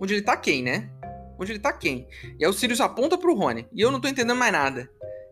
Onde 0.00 0.14
ele 0.14 0.22
tá 0.22 0.34
quem, 0.34 0.62
né? 0.62 0.88
Onde 1.38 1.52
ele 1.52 1.58
tá 1.58 1.72
quem? 1.74 2.08
E 2.38 2.44
aí 2.44 2.50
o 2.50 2.54
Sirius 2.54 2.80
aponta 2.80 3.18
pro 3.18 3.34
Rony. 3.34 3.68
E 3.70 3.82
eu 3.82 3.90
não 3.90 4.00
tô 4.00 4.08
entendendo 4.08 4.38
mais 4.38 4.50
nada. 4.50 4.90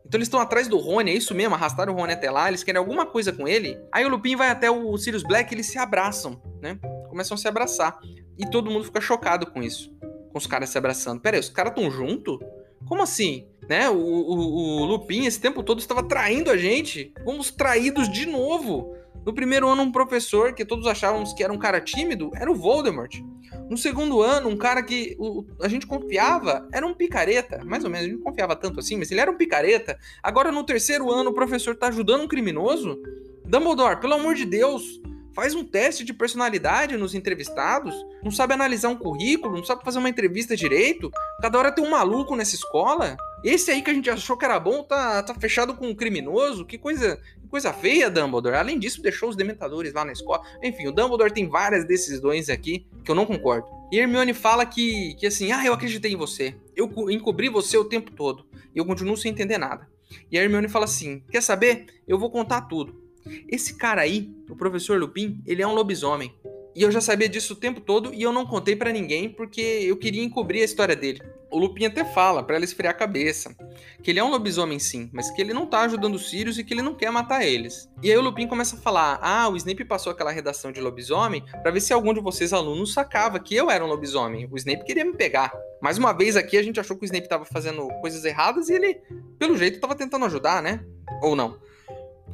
Então 0.09 0.17
eles 0.17 0.27
estão 0.27 0.41
atrás 0.41 0.67
do 0.67 0.79
Rony, 0.79 1.11
é 1.11 1.15
isso 1.15 1.35
mesmo? 1.35 1.55
Arrastaram 1.55 1.93
o 1.93 1.97
Rony 1.97 2.15
até 2.15 2.31
lá, 2.31 2.49
eles 2.49 2.65
querem 2.65 2.79
alguma 2.79 3.05
coisa 3.05 3.31
com 3.31 3.47
ele. 3.47 3.79
Aí 3.93 4.07
o 4.07 4.09
Lupin 4.09 4.37
vai 4.37 4.49
até 4.49 4.71
o 4.71 4.97
Sirius 4.97 5.23
Black 5.23 5.53
e 5.53 5.55
eles 5.55 5.67
se 5.67 5.79
abraçam, 5.79 6.41
né? 6.63 6.79
Começam 7.11 7.35
a 7.35 7.39
se 7.39 7.47
abraçar. 7.47 8.01
E 8.39 8.49
todo 8.49 8.71
mundo 8.71 8.85
fica 8.85 9.03
chocado 9.03 9.47
com 9.47 9.63
isso. 9.63 9.95
Com 10.33 10.39
os 10.39 10.47
caras 10.47 10.71
se 10.71 10.79
abraçando. 10.79 11.21
Pera 11.21 11.37
aí, 11.37 11.41
os 11.41 11.51
caras 11.51 11.75
tão 11.75 11.91
junto? 11.91 12.39
Como 12.87 13.03
assim? 13.03 13.47
Né? 13.69 13.91
O, 13.91 13.97
o, 13.97 14.81
o 14.81 14.85
Lupin 14.87 15.27
esse 15.27 15.39
tempo 15.39 15.63
todo 15.63 15.79
estava 15.79 16.03
traindo 16.03 16.51
a 16.51 16.57
gente. 16.57 17.13
Fomos 17.23 17.51
traídos 17.51 18.11
de 18.11 18.25
novo. 18.25 18.97
No 19.25 19.35
primeiro 19.35 19.69
ano, 19.69 19.83
um 19.83 19.93
professor 19.93 20.55
que 20.55 20.65
todos 20.65 20.87
achávamos 20.87 21.33
que 21.33 21.45
era 21.45 21.53
um 21.53 21.59
cara 21.59 21.81
tímido 21.81 22.31
era 22.35 22.51
o 22.51 22.55
Voldemort. 22.55 23.21
No 23.69 23.77
segundo 23.77 24.23
ano, 24.23 24.49
um 24.49 24.57
cara 24.57 24.83
que 24.83 25.15
o, 25.19 25.45
a 25.61 25.69
gente 25.69 25.87
confiava 25.87 26.67
era 26.73 26.87
um 26.87 26.95
picareta, 26.95 27.63
mais 27.65 27.85
ou 27.85 27.91
menos, 27.91 28.07
a 28.07 28.09
gente 28.09 28.19
não 28.19 28.25
confiava 28.25 28.57
tanto 28.57 28.81
assim, 28.81 28.97
mas 28.97 29.11
ele 29.11 29.21
era 29.21 29.31
um 29.31 29.37
picareta. 29.37 29.99
Agora, 30.23 30.51
no 30.51 30.65
terceiro 30.65 31.11
ano, 31.13 31.31
o 31.31 31.35
professor 31.35 31.77
tá 31.77 31.89
ajudando 31.89 32.23
um 32.23 32.29
criminoso? 32.29 32.99
Dumbledore, 33.45 34.01
pelo 34.01 34.15
amor 34.15 34.35
de 34.35 34.45
Deus, 34.45 35.01
faz 35.39 35.55
um 35.55 35.63
teste 35.63 36.05
de 36.05 36.13
personalidade 36.13 36.97
nos 36.97 37.15
entrevistados, 37.15 37.95
não 38.25 38.31
sabe 38.31 38.55
analisar 38.55 38.89
um 38.89 38.97
currículo, 38.97 39.57
não 39.57 39.65
sabe 39.65 39.85
fazer 39.85 39.99
uma 39.99 40.09
entrevista 40.09 40.57
direito. 40.57 41.11
Cada 41.41 41.57
hora 41.57 41.71
tem 41.71 41.85
um 41.85 41.91
maluco 41.91 42.35
nessa 42.35 42.57
escola. 42.57 43.17
Esse 43.45 43.71
aí 43.71 43.81
que 43.81 43.89
a 43.89 43.95
gente 43.95 44.11
achou 44.11 44.37
que 44.37 44.45
era 44.45 44.59
bom 44.59 44.83
tá, 44.83 45.23
tá 45.23 45.33
fechado 45.35 45.77
com 45.77 45.87
um 45.87 45.95
criminoso. 45.95 46.67
Que 46.67 46.77
coisa, 46.77 47.21
coisa 47.49 47.73
feia, 47.73 48.11
Dumbledore. 48.11 48.57
Além 48.57 48.79
disso, 48.79 49.03
deixou 49.03 49.29
os 49.29 49.37
dementadores 49.37 49.93
lá 49.93 50.05
na 50.05 50.13
escola. 50.13 50.43
Enfim, 50.63 50.87
o 50.87 50.93
Dumbledore 50.93 51.33
tem 51.33 51.49
várias 51.49 51.87
decisões 51.87 52.49
aqui 52.49 52.87
que 53.05 53.11
eu 53.11 53.15
não 53.15 53.27
concordo. 53.27 53.67
E 53.91 53.99
Hermione 53.99 54.35
fala 54.35 54.67
que, 54.67 55.15
que 55.15 55.27
assim, 55.27 55.51
ah, 55.53 55.65
eu 55.65 55.73
acreditei 55.73 56.13
em 56.13 56.17
você. 56.17 56.55
Eu 56.77 56.91
encobri 57.11 57.49
você 57.49 57.77
o 57.77 57.85
tempo 57.85 58.11
todo. 58.13 58.47
E 58.75 58.79
eu 58.79 58.85
continuo 58.85 59.17
sem 59.17 59.33
entender 59.33 59.59
nada. 59.59 59.89
E 60.31 60.39
a 60.39 60.43
Hermione 60.43 60.69
fala 60.69 60.85
assim: 60.85 61.23
quer 61.31 61.43
saber? 61.43 61.87
Eu 62.07 62.19
vou 62.19 62.31
contar 62.31 62.63
tudo. 62.63 63.03
Esse 63.49 63.75
cara 63.77 64.03
aí, 64.03 64.31
o 64.49 64.57
professor 64.57 64.99
Lupin, 64.99 65.43
ele 65.47 65.63
é 65.63 65.67
um 65.67 65.75
lobisomem. 65.75 66.33
E 66.79 66.83
eu 66.83 66.93
já 66.93 67.01
sabia 67.01 67.29
disso 67.29 67.55
o 67.55 67.57
tempo 67.57 67.81
todo 67.81 68.15
e 68.15 68.23
eu 68.23 68.31
não 68.31 68.47
contei 68.47 68.77
para 68.77 68.93
ninguém 68.93 69.29
porque 69.29 69.61
eu 69.61 69.97
queria 69.97 70.23
encobrir 70.23 70.63
a 70.63 70.65
história 70.65 70.95
dele. 70.95 71.21
O 71.51 71.59
Lupin 71.59 71.87
até 71.87 72.05
fala 72.05 72.41
para 72.41 72.55
ela 72.55 72.65
esfriar 72.65 72.95
a 72.95 72.97
cabeça, 72.97 73.53
que 74.01 74.13
ele 74.13 74.21
é 74.21 74.23
um 74.23 74.31
lobisomem 74.31 74.79
sim, 74.79 75.11
mas 75.13 75.29
que 75.29 75.41
ele 75.41 75.53
não 75.53 75.67
tá 75.67 75.81
ajudando 75.81 76.15
os 76.15 76.31
Sirius 76.31 76.57
e 76.57 76.63
que 76.63 76.73
ele 76.73 76.83
não 76.83 76.95
quer 76.95 77.11
matar 77.11 77.45
eles. 77.45 77.91
E 78.01 78.13
aí 78.13 78.17
o 78.17 78.23
Lupin 78.23 78.47
começa 78.47 78.77
a 78.77 78.79
falar: 78.79 79.19
"Ah, 79.21 79.49
o 79.49 79.57
Snape 79.57 79.85
passou 79.87 80.13
aquela 80.13 80.31
redação 80.31 80.71
de 80.71 80.81
lobisomem 80.81 81.43
para 81.65 81.73
ver 81.73 81.81
se 81.81 81.93
algum 81.93 82.15
de 82.15 82.21
vocês 82.21 82.53
alunos 82.53 82.93
sacava 82.93 83.41
que 83.41 83.57
eu 83.57 83.69
era 83.73 83.85
um 83.85 83.89
lobisomem. 83.89 84.49
O 84.49 84.57
Snape 84.57 84.85
queria 84.85 85.05
me 85.05 85.17
pegar. 85.17 85.53
Mais 85.83 85.99
uma 85.99 86.13
vez 86.13 86.37
aqui 86.37 86.57
a 86.57 86.63
gente 86.63 86.79
achou 86.79 86.97
que 86.97 87.03
o 87.03 87.07
Snape 87.07 87.29
tava 87.29 87.45
fazendo 87.45 87.89
coisas 88.01 88.25
erradas 88.25 88.69
e 88.69 88.75
ele, 88.75 89.01
pelo 89.37 89.57
jeito, 89.57 89.81
tava 89.81 89.97
tentando 89.97 90.27
ajudar, 90.27 90.63
né? 90.63 90.85
Ou 91.23 91.35
não?" 91.35 91.59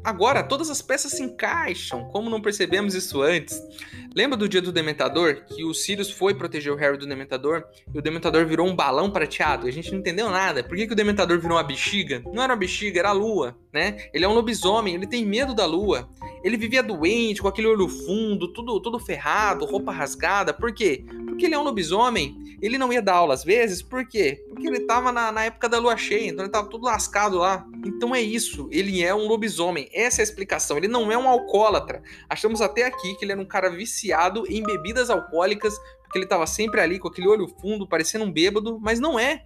Agora, 0.04 0.42
todas 0.42 0.68
as 0.68 0.82
peças 0.82 1.12
se 1.12 1.22
encaixam, 1.22 2.04
como 2.10 2.28
não 2.28 2.42
percebemos 2.42 2.94
isso 2.94 3.22
antes. 3.22 3.58
Lembra 4.14 4.36
do 4.36 4.46
dia 4.46 4.60
do 4.60 4.70
Dementador? 4.70 5.44
Que 5.46 5.64
o 5.64 5.72
Sirius 5.72 6.10
foi 6.10 6.34
proteger 6.34 6.70
o 6.70 6.76
Harry 6.76 6.98
do 6.98 7.06
Dementador 7.06 7.64
e 7.92 7.98
o 7.98 8.02
Dementador 8.02 8.44
virou 8.46 8.68
um 8.68 8.76
balão 8.76 9.10
prateado? 9.10 9.66
E 9.66 9.70
a 9.70 9.72
gente 9.72 9.90
não 9.90 10.00
entendeu 10.00 10.28
nada. 10.30 10.62
Por 10.62 10.76
que, 10.76 10.86
que 10.86 10.92
o 10.92 10.96
Dementador 10.96 11.40
virou 11.40 11.56
uma 11.56 11.64
bexiga? 11.64 12.22
Não 12.32 12.42
era 12.42 12.52
uma 12.52 12.58
bexiga, 12.58 13.00
era 13.00 13.08
a 13.08 13.12
lua, 13.12 13.56
né? 13.72 14.08
Ele 14.12 14.26
é 14.26 14.28
um 14.28 14.34
lobisomem, 14.34 14.94
ele 14.94 15.06
tem 15.06 15.24
medo 15.24 15.54
da 15.54 15.64
lua. 15.64 16.06
Ele 16.44 16.58
vivia 16.58 16.82
doente, 16.82 17.40
com 17.40 17.48
aquele 17.48 17.66
olho 17.66 17.88
fundo, 17.88 18.52
tudo, 18.52 18.78
tudo 18.78 18.98
ferrado, 18.98 19.64
roupa 19.64 19.90
rasgada. 19.90 20.52
Por 20.52 20.74
quê? 20.74 21.02
Porque 21.26 21.46
ele 21.46 21.54
é 21.54 21.58
um 21.58 21.62
lobisomem. 21.62 22.36
Ele 22.60 22.78
não 22.78 22.92
ia 22.92 23.02
dar 23.02 23.14
aula 23.14 23.34
às 23.34 23.42
vezes, 23.42 23.82
por 23.82 24.06
quê? 24.06 24.42
Porque 24.48 24.66
ele 24.66 24.80
tava 24.80 25.10
na, 25.10 25.32
na 25.32 25.44
época 25.44 25.68
da 25.68 25.78
lua 25.78 25.96
cheia, 25.96 26.28
então 26.28 26.44
ele 26.44 26.52
tava 26.52 26.68
tudo 26.68 26.84
lascado 26.84 27.38
lá. 27.38 27.66
Então 27.84 28.14
é 28.14 28.20
isso, 28.20 28.68
ele 28.70 29.02
é 29.02 29.14
um 29.14 29.26
lobisomem. 29.26 29.88
Essa 29.92 30.20
é 30.20 30.22
a 30.22 30.24
explicação. 30.24 30.76
Ele 30.76 30.88
não 30.88 31.10
é 31.10 31.18
um 31.18 31.28
alcoólatra. 31.28 32.02
Achamos 32.28 32.60
até 32.60 32.84
aqui 32.84 33.14
que 33.16 33.24
ele 33.24 33.32
era 33.32 33.40
um 33.40 33.46
cara 33.46 33.70
viciado 33.70 34.44
em 34.48 34.62
bebidas 34.62 35.10
alcoólicas, 35.10 35.74
porque 36.14 36.18
ele 36.20 36.26
tava 36.26 36.46
sempre 36.46 36.80
ali 36.80 37.00
com 37.00 37.08
aquele 37.08 37.26
olho 37.26 37.48
fundo, 37.48 37.88
parecendo 37.88 38.24
um 38.24 38.30
bêbado, 38.30 38.78
mas 38.80 39.00
não 39.00 39.18
é. 39.18 39.44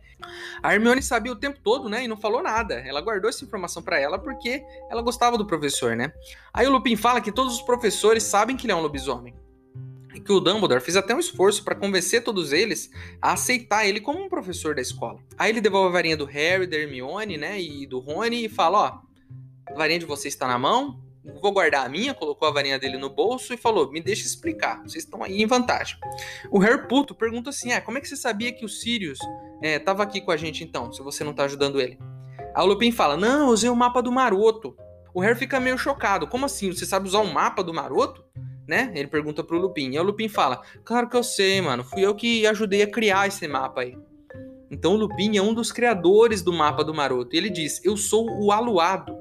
A 0.63 0.75
Hermione 0.75 1.03
sabia 1.03 1.33
o 1.33 1.37
tempo 1.37 1.59
todo, 1.65 1.89
né, 1.89 2.05
e 2.05 2.09
não 2.09 2.17
falou 2.17 2.43
nada. 2.43 2.75
Ela 2.75 3.01
guardou 3.01 3.31
essa 3.31 3.43
informação 3.43 3.83
para 3.83 3.99
ela 3.99 4.19
porque 4.19 4.63
ela 4.91 5.01
gostava 5.01 5.39
do 5.39 5.47
professor, 5.47 5.97
né? 5.97 6.13
Aí 6.53 6.67
o 6.67 6.71
Lupin 6.71 6.95
fala 6.95 7.23
que 7.23 7.33
todos 7.33 7.55
os 7.55 7.63
professores 7.63 8.23
sabem 8.23 8.55
que 8.55 8.67
ele 8.67 8.73
é 8.73 8.77
um 8.77 8.83
lobisomem 8.83 9.35
que 10.25 10.33
o 10.33 10.41
Dumbledore 10.41 10.81
fez 10.81 10.97
até 10.97 11.15
um 11.15 11.21
esforço 11.21 11.63
para 11.63 11.77
convencer 11.77 12.25
todos 12.25 12.53
eles 12.53 12.91
a 13.23 13.35
aceitar 13.35 13.87
ele 13.87 14.01
como 14.01 14.21
um 14.21 14.29
professor 14.29 14.75
da 14.75 14.83
escola. 14.83 15.21
Aí 15.39 15.51
ele 15.51 15.61
devolve 15.61 15.89
a 15.89 15.93
varinha 15.93 16.17
do 16.17 16.25
Harry, 16.25 16.67
da 16.67 16.77
Hermione, 16.77 17.39
né, 17.39 17.59
e 17.59 17.87
do 17.87 18.01
Rony 18.01 18.47
e 18.47 18.49
fala, 18.49 18.79
ó, 18.79 19.73
a 19.73 19.75
varinha 19.75 20.01
de 20.01 20.05
vocês 20.05 20.35
está 20.35 20.49
na 20.49 20.59
mão, 20.59 21.01
vou 21.41 21.53
guardar 21.53 21.87
a 21.87 21.89
minha, 21.89 22.15
colocou 22.15 22.49
a 22.49 22.51
varinha 22.51 22.79
dele 22.79 22.99
no 22.99 23.11
bolso 23.11 23.53
e 23.53 23.57
falou, 23.57 23.91
me 23.91 24.01
deixa 24.01 24.27
explicar, 24.27 24.83
vocês 24.83 25.05
estão 25.05 25.23
aí 25.23 25.43
em 25.43 25.47
vantagem. 25.47 25.97
O 26.51 26.59
Harry 26.59 26.87
puto 26.89 27.15
pergunta 27.15 27.51
assim, 27.51 27.73
é, 27.73 27.81
como 27.81 27.99
é 27.99 28.01
que 28.01 28.09
você 28.09 28.17
sabia 28.17 28.53
que 28.53 28.65
o 28.65 28.69
Sirius 28.69 29.19
estava 29.63 30.03
é, 30.03 30.07
aqui 30.07 30.21
com 30.21 30.31
a 30.31 30.37
gente 30.37 30.65
então, 30.65 30.93
se 30.93 31.03
você 31.03 31.23
não 31.25 31.33
tá 31.33 31.45
ajudando 31.45 31.81
ele? 31.81 31.99
O 32.57 32.65
Lupin 32.65 32.91
fala, 32.91 33.17
não, 33.17 33.47
eu 33.47 33.53
usei 33.53 33.71
o 33.71 33.77
mapa 33.77 34.03
do 34.03 34.11
maroto. 34.11 34.77
O 35.15 35.21
Harry 35.21 35.39
fica 35.39 35.61
meio 35.61 35.79
chocado, 35.79 36.27
como 36.27 36.47
assim, 36.47 36.73
você 36.73 36.85
sabe 36.85 37.07
usar 37.07 37.21
o 37.21 37.33
mapa 37.33 37.63
do 37.63 37.73
maroto? 37.73 38.25
né? 38.69 38.93
Ele 38.95 39.09
pergunta 39.09 39.43
pro 39.43 39.59
Lupin. 39.59 39.93
E 39.93 39.99
o 39.99 40.03
Lupin 40.03 40.29
fala: 40.29 40.61
Claro 40.85 41.09
que 41.09 41.17
eu 41.17 41.25
sei, 41.25 41.61
mano. 41.63 41.83
Fui 41.83 42.05
eu 42.05 42.15
que 42.15 42.47
ajudei 42.47 42.83
a 42.83 42.91
criar 42.91 43.27
esse 43.27 43.49
mapa 43.49 43.81
aí. 43.81 43.97
Então 44.71 44.93
o 44.93 44.97
Lupin 44.97 45.37
é 45.37 45.43
um 45.43 45.55
dos 45.55 45.73
criadores 45.73 46.43
do 46.43 46.53
mapa 46.53 46.85
do 46.85 46.93
Maroto. 46.93 47.35
E 47.35 47.39
ele 47.39 47.49
diz: 47.49 47.83
Eu 47.83 47.97
sou 47.97 48.29
o 48.31 48.53
Aluado. 48.53 49.17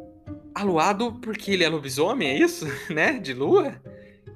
Aluado 0.60 1.14
porque 1.22 1.52
ele 1.52 1.64
é 1.64 1.70
lobisomem, 1.70 2.30
é 2.30 2.40
isso? 2.40 2.66
né? 2.90 3.20
De 3.20 3.34
lua? 3.34 3.80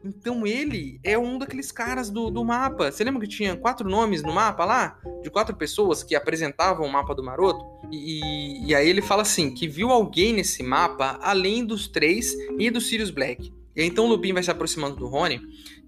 Então 0.04 0.46
ele 0.46 1.00
é 1.04 1.18
um 1.18 1.38
daqueles 1.38 1.72
caras 1.72 2.10
do, 2.10 2.30
do 2.30 2.44
mapa. 2.44 2.92
Você 2.92 3.04
lembra 3.04 3.22
que 3.22 3.28
tinha 3.28 3.56
quatro 3.56 3.88
nomes 3.90 4.24
no 4.24 4.34
mapa 4.34 4.66
lá? 4.66 5.00
De 5.24 5.30
quatro 5.30 5.56
pessoas 5.56 6.04
que 6.04 6.16
apresentavam 6.16 6.86
o 6.86 6.92
mapa 6.92 7.14
do 7.14 7.24
Maroto? 7.24 7.64
E, 7.92 8.68
e 8.68 8.76
aí 8.76 8.88
ele 8.88 9.02
fala 9.02 9.22
assim: 9.22 9.54
que 9.54 9.68
viu 9.68 9.90
alguém 9.90 10.34
nesse 10.34 10.64
mapa 10.64 11.20
além 11.22 11.66
dos 11.66 11.88
três 11.88 12.34
e 12.60 12.70
do 12.70 12.82
Sirius 12.82 13.12
Black. 13.12 13.52
E 13.76 13.84
então 13.84 14.06
o 14.06 14.10
Lupin 14.10 14.34
vai 14.34 14.44
se 14.44 14.52
aproximando 14.52 14.96
do 14.98 15.08
Rony 15.08 15.42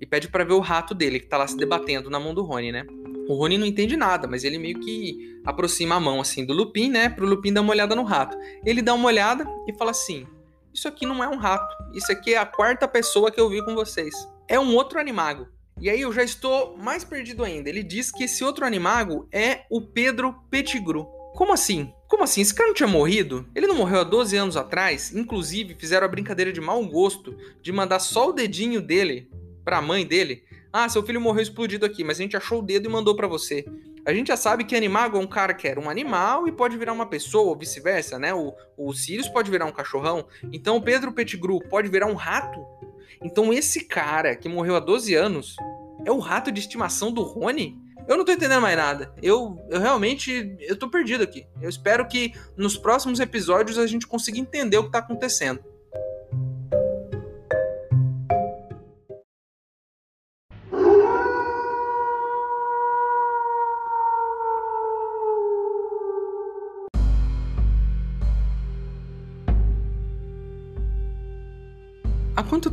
e 0.03 0.05
pede 0.05 0.27
para 0.27 0.43
ver 0.43 0.51
o 0.51 0.59
rato 0.59 0.93
dele, 0.93 1.17
que 1.17 1.27
tá 1.27 1.37
lá 1.37 1.47
se 1.47 1.55
debatendo 1.55 2.09
na 2.09 2.19
mão 2.19 2.33
do 2.33 2.43
Rony, 2.43 2.73
né? 2.73 2.85
O 3.29 3.35
Rony 3.35 3.57
não 3.57 3.65
entende 3.65 3.95
nada, 3.95 4.27
mas 4.27 4.43
ele 4.43 4.57
meio 4.57 4.77
que 4.77 5.39
aproxima 5.45 5.95
a 5.95 5.99
mão 5.99 6.19
assim 6.19 6.45
do 6.45 6.51
Lupin, 6.51 6.89
né? 6.89 7.07
Pro 7.07 7.25
Lupin 7.25 7.53
dar 7.53 7.61
uma 7.61 7.71
olhada 7.71 7.95
no 7.95 8.03
rato. 8.03 8.37
Ele 8.65 8.81
dá 8.81 8.93
uma 8.93 9.07
olhada 9.07 9.47
e 9.65 9.71
fala 9.71 9.91
assim: 9.91 10.27
Isso 10.73 10.89
aqui 10.89 11.05
não 11.05 11.23
é 11.23 11.27
um 11.29 11.37
rato. 11.37 11.73
Isso 11.93 12.11
aqui 12.11 12.33
é 12.33 12.37
a 12.37 12.45
quarta 12.45 12.85
pessoa 12.85 13.31
que 13.31 13.39
eu 13.39 13.49
vi 13.49 13.63
com 13.63 13.73
vocês. 13.73 14.13
É 14.45 14.59
um 14.59 14.75
outro 14.75 14.99
animago. 14.99 15.47
E 15.79 15.89
aí 15.89 16.01
eu 16.01 16.11
já 16.11 16.21
estou 16.21 16.75
mais 16.77 17.05
perdido 17.05 17.41
ainda. 17.41 17.69
Ele 17.69 17.81
diz 17.81 18.11
que 18.11 18.25
esse 18.25 18.43
outro 18.43 18.65
animago 18.65 19.25
é 19.31 19.61
o 19.69 19.79
Pedro 19.79 20.35
Pettigrew. 20.49 21.05
Como 21.33 21.53
assim? 21.53 21.93
Como 22.09 22.23
assim? 22.23 22.41
Esse 22.41 22.53
cara 22.53 22.67
não 22.67 22.75
tinha 22.75 22.89
morrido? 22.89 23.47
Ele 23.55 23.67
não 23.67 23.75
morreu 23.75 24.01
há 24.01 24.03
12 24.03 24.35
anos 24.35 24.57
atrás? 24.57 25.15
Inclusive, 25.15 25.75
fizeram 25.79 26.05
a 26.05 26.09
brincadeira 26.09 26.51
de 26.51 26.59
mau 26.59 26.85
gosto 26.85 27.37
de 27.61 27.71
mandar 27.71 27.99
só 27.99 28.29
o 28.29 28.33
dedinho 28.33 28.81
dele 28.81 29.31
pra 29.63 29.81
mãe 29.81 30.05
dele. 30.05 30.43
Ah, 30.71 30.89
seu 30.89 31.03
filho 31.03 31.21
morreu 31.21 31.43
explodido 31.43 31.85
aqui, 31.85 32.03
mas 32.03 32.19
a 32.19 32.23
gente 32.23 32.35
achou 32.35 32.59
o 32.59 32.61
dedo 32.61 32.87
e 32.87 32.91
mandou 32.91 33.15
para 33.15 33.27
você. 33.27 33.63
A 34.05 34.13
gente 34.13 34.27
já 34.27 34.37
sabe 34.37 34.63
que 34.63 34.75
animago 34.75 35.17
é 35.17 35.19
um 35.19 35.27
cara 35.27 35.53
que 35.53 35.67
era 35.67 35.79
um 35.79 35.89
animal 35.89 36.47
e 36.47 36.51
pode 36.51 36.75
virar 36.77 36.91
uma 36.91 37.05
pessoa, 37.05 37.49
ou 37.49 37.57
vice-versa, 37.57 38.19
né? 38.19 38.33
O, 38.33 38.53
o 38.75 38.93
Sirius 38.93 39.29
pode 39.29 39.49
virar 39.49 39.65
um 39.65 39.71
cachorrão. 39.71 40.27
Então 40.51 40.75
o 40.75 40.81
Pedro 40.81 41.13
Pettigrew 41.13 41.59
pode 41.69 41.89
virar 41.89 42.07
um 42.07 42.15
rato. 42.15 42.59
Então 43.23 43.53
esse 43.53 43.85
cara 43.85 44.35
que 44.35 44.49
morreu 44.49 44.75
há 44.75 44.79
12 44.79 45.13
anos 45.13 45.55
é 46.05 46.11
o 46.11 46.19
rato 46.19 46.51
de 46.51 46.59
estimação 46.59 47.11
do 47.13 47.21
Rony? 47.21 47.77
Eu 48.07 48.17
não 48.17 48.25
tô 48.25 48.33
entendendo 48.33 48.61
mais 48.61 48.75
nada. 48.75 49.13
Eu, 49.21 49.57
eu 49.69 49.79
realmente 49.79 50.57
eu 50.59 50.75
tô 50.75 50.89
perdido 50.89 51.23
aqui. 51.23 51.45
Eu 51.61 51.69
espero 51.69 52.05
que 52.07 52.33
nos 52.57 52.77
próximos 52.77 53.19
episódios 53.19 53.77
a 53.77 53.87
gente 53.87 54.05
consiga 54.05 54.37
entender 54.37 54.77
o 54.77 54.85
que 54.85 54.91
tá 54.91 54.99
acontecendo. 54.99 55.63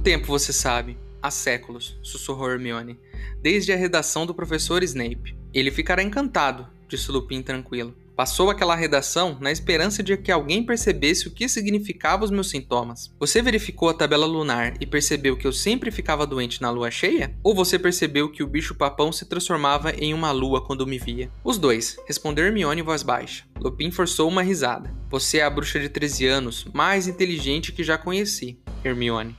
Tempo 0.00 0.26
você 0.26 0.52
sabe? 0.52 0.96
Há 1.22 1.30
séculos, 1.30 1.98
sussurrou 2.02 2.50
Hermione 2.50 2.98
desde 3.42 3.72
a 3.72 3.76
redação 3.76 4.24
do 4.24 4.34
professor 4.34 4.82
Snape. 4.82 5.36
Ele 5.52 5.70
ficará 5.70 6.02
encantado, 6.02 6.66
disse 6.88 7.10
Lupin 7.10 7.42
tranquilo. 7.42 7.94
Passou 8.16 8.50
aquela 8.50 8.76
redação 8.76 9.38
na 9.40 9.50
esperança 9.50 10.02
de 10.02 10.14
que 10.14 10.30
alguém 10.30 10.62
percebesse 10.62 11.26
o 11.26 11.30
que 11.30 11.48
significavam 11.48 12.24
os 12.24 12.30
meus 12.30 12.50
sintomas. 12.50 13.10
Você 13.18 13.40
verificou 13.40 13.88
a 13.88 13.94
tabela 13.94 14.26
lunar 14.26 14.74
e 14.78 14.84
percebeu 14.84 15.38
que 15.38 15.46
eu 15.46 15.52
sempre 15.52 15.90
ficava 15.90 16.26
doente 16.26 16.60
na 16.60 16.70
lua 16.70 16.90
cheia? 16.90 17.34
Ou 17.42 17.54
você 17.54 17.78
percebeu 17.78 18.30
que 18.30 18.42
o 18.42 18.46
bicho-papão 18.46 19.10
se 19.10 19.24
transformava 19.24 19.90
em 19.92 20.12
uma 20.12 20.32
lua 20.32 20.62
quando 20.62 20.86
me 20.86 20.98
via? 20.98 21.30
Os 21.42 21.56
dois, 21.56 21.96
respondeu 22.06 22.44
Hermione 22.44 22.82
em 22.82 22.84
voz 22.84 23.02
baixa. 23.02 23.44
Lupin 23.58 23.90
forçou 23.90 24.28
uma 24.28 24.42
risada. 24.42 24.94
Você 25.08 25.38
é 25.38 25.44
a 25.44 25.50
bruxa 25.50 25.80
de 25.80 25.88
13 25.88 26.26
anos, 26.26 26.66
mais 26.74 27.08
inteligente 27.08 27.72
que 27.72 27.82
já 27.82 27.96
conheci, 27.96 28.58
Hermione. 28.84 29.34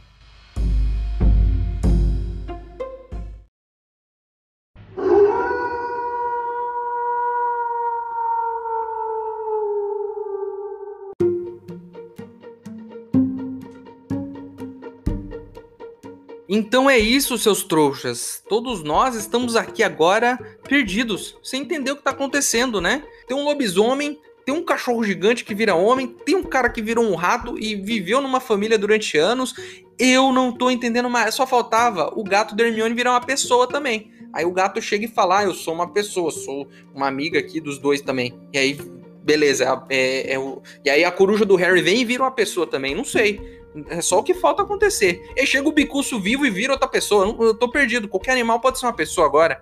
Então 16.54 16.90
é 16.90 17.00
isso, 17.00 17.38
seus 17.38 17.64
trouxas. 17.64 18.44
Todos 18.50 18.84
nós 18.84 19.16
estamos 19.16 19.56
aqui 19.56 19.82
agora 19.82 20.38
perdidos, 20.68 21.38
sem 21.42 21.62
entender 21.62 21.92
o 21.92 21.96
que 21.96 22.02
está 22.02 22.12
acontecendo, 22.12 22.82
né? 22.82 23.06
Tem 23.26 23.38
um 23.38 23.46
lobisomem, 23.46 24.20
tem 24.46 24.54
um 24.54 24.62
cachorro 24.62 25.02
gigante 25.02 25.46
que 25.46 25.56
vira 25.56 25.76
homem, 25.76 26.08
tem 26.08 26.36
um 26.36 26.44
cara 26.44 26.70
que 26.70 26.82
virou 26.82 27.06
um 27.06 27.16
rato 27.16 27.58
e 27.58 27.74
viveu 27.76 28.20
numa 28.20 28.42
família 28.42 28.78
durante 28.78 29.18
anos. 29.18 29.54
Eu 29.98 30.34
não 30.34 30.52
tô 30.52 30.70
entendendo 30.70 31.10
mais. 31.10 31.36
Só 31.36 31.48
faltava 31.48 32.12
o 32.20 32.22
gato 32.22 32.54
da 32.54 32.66
Hermione 32.66 32.94
virar 32.94 33.12
uma 33.12 33.26
pessoa 33.26 33.66
também. 33.66 34.12
Aí 34.34 34.44
o 34.44 34.52
gato 34.52 34.82
chega 34.82 35.06
e 35.06 35.08
fala: 35.08 35.40
ah, 35.40 35.44
eu 35.46 35.54
sou 35.54 35.74
uma 35.74 35.94
pessoa, 35.94 36.32
sou 36.32 36.68
uma 36.94 37.08
amiga 37.08 37.40
aqui 37.40 37.62
dos 37.62 37.78
dois 37.78 38.02
também. 38.02 38.38
E 38.52 38.58
aí, 38.58 38.78
beleza. 39.24 39.86
É, 39.88 40.32
é, 40.32 40.34
é 40.34 40.40
o... 40.40 40.62
E 40.84 40.90
aí 40.90 41.06
a 41.06 41.12
coruja 41.14 41.46
do 41.46 41.56
Harry 41.56 41.82
vem 41.82 42.02
e 42.02 42.06
vira 42.06 42.24
uma 42.24 42.32
pessoa 42.32 42.68
também. 42.68 42.94
Não 42.94 43.06
sei. 43.06 43.61
É 43.88 44.02
só 44.02 44.20
o 44.20 44.24
que 44.24 44.34
falta 44.34 44.64
acontecer. 44.64 45.32
E 45.36 45.46
chega 45.46 45.68
o 45.68 45.72
bicuço 45.72 46.20
vivo 46.20 46.46
e 46.46 46.50
vira 46.50 46.74
outra 46.74 46.88
pessoa. 46.88 47.36
Eu, 47.40 47.54
tô 47.54 47.70
perdido. 47.70 48.08
Qualquer 48.08 48.32
animal 48.32 48.60
pode 48.60 48.80
ser 48.80 48.86
uma 48.86 48.94
pessoa 48.94 49.28
agora. 49.28 49.62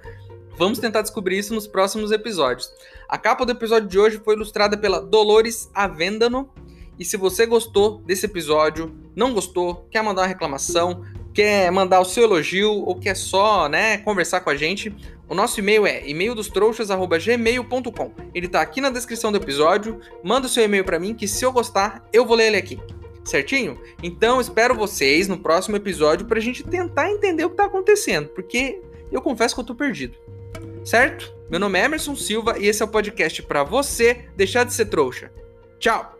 Vamos 0.57 0.79
tentar 0.79 1.01
descobrir 1.01 1.37
isso 1.37 1.53
nos 1.53 1.67
próximos 1.67 2.11
episódios. 2.11 2.71
A 3.07 3.17
capa 3.17 3.45
do 3.45 3.51
episódio 3.51 3.87
de 3.87 3.99
hoje 3.99 4.19
foi 4.23 4.35
ilustrada 4.35 4.77
pela 4.77 4.99
Dolores 4.99 5.69
Avendano. 5.73 6.49
E 6.97 7.05
se 7.05 7.15
você 7.15 7.45
gostou 7.45 7.99
desse 7.99 8.25
episódio, 8.25 8.93
não 9.15 9.33
gostou, 9.33 9.87
quer 9.89 10.03
mandar 10.03 10.23
uma 10.23 10.27
reclamação, 10.27 11.05
quer 11.33 11.71
mandar 11.71 12.01
o 12.01 12.05
seu 12.05 12.23
elogio 12.23 12.71
ou 12.71 12.99
quer 12.99 13.15
só, 13.15 13.69
né, 13.69 13.99
conversar 13.99 14.41
com 14.41 14.49
a 14.49 14.55
gente, 14.57 14.93
o 15.29 15.33
nosso 15.33 15.61
e-mail 15.61 15.87
é 15.87 16.05
e-maildostrouxas@gmail.com. 16.09 18.11
Ele 18.33 18.49
tá 18.49 18.59
aqui 18.59 18.81
na 18.81 18.89
descrição 18.89 19.31
do 19.31 19.37
episódio. 19.37 20.01
Manda 20.21 20.47
o 20.47 20.49
seu 20.49 20.65
e-mail 20.65 20.83
para 20.83 20.99
mim 20.99 21.13
que 21.13 21.25
se 21.25 21.45
eu 21.45 21.53
gostar, 21.53 22.05
eu 22.11 22.25
vou 22.25 22.35
ler 22.35 22.47
ele 22.47 22.57
aqui 22.57 22.77
certinho? 23.29 23.79
Então 24.01 24.41
espero 24.41 24.75
vocês 24.75 25.27
no 25.27 25.37
próximo 25.37 25.75
episódio 25.75 26.25
pra 26.25 26.39
gente 26.39 26.63
tentar 26.63 27.11
entender 27.11 27.45
o 27.45 27.49
que 27.49 27.55
tá 27.55 27.65
acontecendo, 27.65 28.29
porque 28.29 28.81
eu 29.11 29.21
confesso 29.21 29.55
que 29.55 29.61
eu 29.61 29.65
tô 29.65 29.75
perdido. 29.75 30.17
Certo? 30.83 31.33
Meu 31.49 31.59
nome 31.59 31.79
é 31.79 31.85
Emerson 31.85 32.15
Silva 32.15 32.57
e 32.57 32.67
esse 32.67 32.81
é 32.81 32.85
o 32.85 32.89
podcast 32.89 33.41
para 33.43 33.63
você 33.63 34.25
deixar 34.35 34.63
de 34.63 34.73
ser 34.73 34.85
trouxa. 34.85 35.31
Tchau! 35.79 36.18